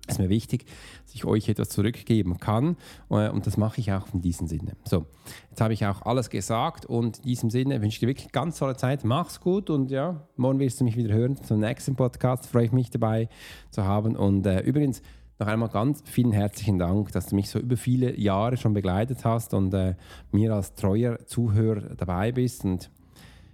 es 0.05 0.15
ist 0.15 0.19
mir 0.19 0.29
wichtig, 0.29 0.65
dass 1.05 1.15
ich 1.15 1.23
euch 1.23 1.47
etwas 1.47 1.69
zurückgeben 1.69 2.37
kann 2.37 2.75
äh, 3.09 3.29
und 3.29 3.47
das 3.47 3.55
mache 3.55 3.79
ich 3.79 3.93
auch 3.93 4.13
in 4.13 4.21
diesem 4.21 4.47
Sinne. 4.47 4.75
So, 4.83 5.05
jetzt 5.49 5.61
habe 5.61 5.73
ich 5.73 5.85
auch 5.85 6.01
alles 6.01 6.29
gesagt 6.29 6.85
und 6.85 7.19
in 7.19 7.23
diesem 7.23 7.49
Sinne 7.49 7.81
wünsche 7.81 7.95
ich 7.95 7.99
dir 7.99 8.07
wirklich 8.07 8.31
ganz 8.33 8.57
tolle 8.57 8.75
Zeit. 8.75 9.05
Mach's 9.05 9.39
gut 9.39 9.69
und 9.69 9.91
ja, 9.91 10.27
morgen 10.35 10.59
wirst 10.59 10.81
du 10.81 10.83
mich 10.83 10.97
wieder 10.97 11.13
hören 11.13 11.37
zum 11.37 11.59
nächsten 11.59 11.95
Podcast. 11.95 12.47
Freue 12.47 12.65
ich 12.65 12.73
mich 12.73 12.89
dabei 12.89 13.29
zu 13.71 13.85
haben 13.85 14.17
und 14.17 14.45
äh, 14.45 14.59
übrigens 14.59 15.01
noch 15.39 15.47
einmal 15.47 15.69
ganz 15.69 16.03
vielen 16.05 16.31
herzlichen 16.31 16.79
Dank, 16.79 17.11
dass 17.11 17.27
du 17.27 17.35
mich 17.35 17.49
so 17.49 17.59
über 17.59 17.77
viele 17.77 18.17
Jahre 18.19 18.57
schon 18.57 18.73
begleitet 18.73 19.25
hast 19.25 19.53
und 19.53 19.73
äh, 19.73 19.95
mir 20.31 20.53
als 20.53 20.75
treuer 20.75 21.17
Zuhörer 21.25 21.95
dabei 21.95 22.31
bist. 22.31 22.63
Und 22.65 22.89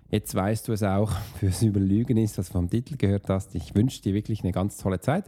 jetzt 0.09 0.35
weißt 0.35 0.67
du 0.67 0.73
es 0.73 0.83
auch, 0.83 1.11
fürs 1.39 1.61
Überlügen 1.61 2.17
ist, 2.17 2.37
was 2.37 2.47
du 2.47 2.53
vom 2.53 2.69
Titel 2.69 2.97
gehört 2.97 3.29
hast. 3.29 3.55
Ich 3.55 3.75
wünsche 3.75 4.01
dir 4.01 4.13
wirklich 4.13 4.43
eine 4.43 4.51
ganz 4.51 4.77
tolle 4.77 4.99
Zeit. 4.99 5.25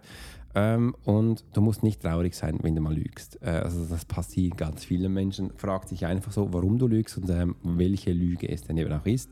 Ähm, 0.53 0.95
und 1.05 1.45
du 1.53 1.61
musst 1.61 1.83
nicht 1.83 2.01
traurig 2.01 2.35
sein, 2.35 2.59
wenn 2.61 2.75
du 2.75 2.81
mal 2.81 2.93
lügst. 2.93 3.41
Äh, 3.41 3.49
also 3.49 3.85
das 3.85 4.05
passiert 4.05 4.57
ganz 4.57 4.83
vielen 4.83 5.13
Menschen. 5.13 5.51
Fragt 5.55 5.89
sich 5.89 6.05
einfach 6.05 6.31
so, 6.31 6.51
warum 6.53 6.77
du 6.77 6.87
lügst 6.87 7.17
und 7.17 7.29
ähm, 7.29 7.55
welche 7.63 8.11
Lüge 8.11 8.49
es 8.49 8.63
denn 8.63 8.77
eben 8.77 8.91
auch 8.91 9.05
ist. 9.05 9.29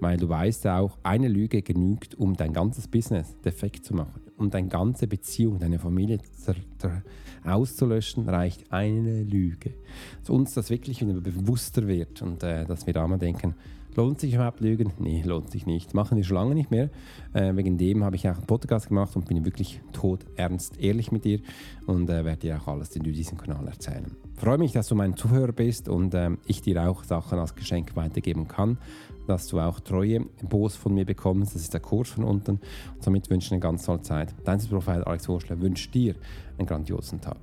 Weil 0.00 0.16
du 0.16 0.28
weißt 0.28 0.66
auch, 0.66 0.98
eine 1.02 1.28
Lüge 1.28 1.62
genügt, 1.62 2.14
um 2.16 2.34
dein 2.34 2.52
ganzes 2.52 2.88
Business 2.88 3.36
defekt 3.44 3.84
zu 3.84 3.94
machen. 3.94 4.20
Um 4.36 4.50
deine 4.50 4.68
ganze 4.68 5.06
Beziehung, 5.06 5.58
deine 5.58 5.78
Familie 5.78 6.18
auszulöschen, 7.44 8.28
reicht 8.28 8.70
eine 8.72 9.22
Lüge. 9.22 9.72
Dass 10.20 10.30
uns 10.30 10.54
das 10.54 10.68
wirklich 10.68 11.00
wieder 11.00 11.20
bewusster 11.20 11.86
wird 11.86 12.22
und 12.22 12.42
äh, 12.42 12.66
dass 12.66 12.86
wir 12.86 12.92
da 12.92 13.06
mal 13.06 13.18
denken, 13.18 13.54
Lohnt 13.96 14.20
sich 14.20 14.34
überhaupt 14.34 14.60
Lügen? 14.60 14.92
Nee, 14.98 15.22
lohnt 15.24 15.50
sich 15.50 15.64
nicht. 15.64 15.94
Machen 15.94 16.18
wir 16.18 16.24
schon 16.24 16.36
lange 16.36 16.54
nicht 16.54 16.70
mehr. 16.70 16.90
Äh, 17.32 17.56
wegen 17.56 17.78
dem 17.78 18.04
habe 18.04 18.16
ich 18.16 18.28
auch 18.28 18.36
einen 18.36 18.46
Podcast 18.46 18.88
gemacht 18.88 19.16
und 19.16 19.26
bin 19.26 19.42
wirklich 19.46 19.80
tot 19.94 20.26
ernst 20.36 20.78
ehrlich 20.78 21.12
mit 21.12 21.24
dir 21.24 21.40
und 21.86 22.10
äh, 22.10 22.22
werde 22.26 22.40
dir 22.40 22.60
auch 22.60 22.68
alles 22.68 22.94
in 22.94 23.02
diesem 23.04 23.38
Kanal 23.38 23.66
erzählen. 23.66 24.14
Freue 24.34 24.58
mich, 24.58 24.72
dass 24.72 24.88
du 24.88 24.94
mein 24.94 25.16
Zuhörer 25.16 25.52
bist 25.52 25.88
und 25.88 26.12
äh, 26.12 26.32
ich 26.46 26.60
dir 26.60 26.86
auch 26.86 27.04
Sachen 27.04 27.38
als 27.38 27.54
Geschenk 27.54 27.96
weitergeben 27.96 28.46
kann, 28.48 28.76
dass 29.26 29.46
du 29.46 29.60
auch 29.60 29.80
treue 29.80 30.26
Bos 30.46 30.76
von 30.76 30.92
mir 30.92 31.06
bekommst. 31.06 31.54
Das 31.54 31.62
ist 31.62 31.72
der 31.72 31.80
Kurs 31.80 32.10
von 32.10 32.24
unten. 32.24 32.60
Und 32.96 33.02
somit 33.02 33.30
wünsche 33.30 33.46
ich 33.46 33.52
eine 33.52 33.60
ganz 33.60 33.86
tolle 33.86 34.02
Zeit. 34.02 34.34
Dein 34.44 34.58
Profil 34.58 35.04
Alex 35.04 35.26
Horschler 35.26 35.58
wünscht 35.58 35.94
dir 35.94 36.16
einen 36.58 36.66
grandiosen 36.66 37.22
Tag. 37.22 37.38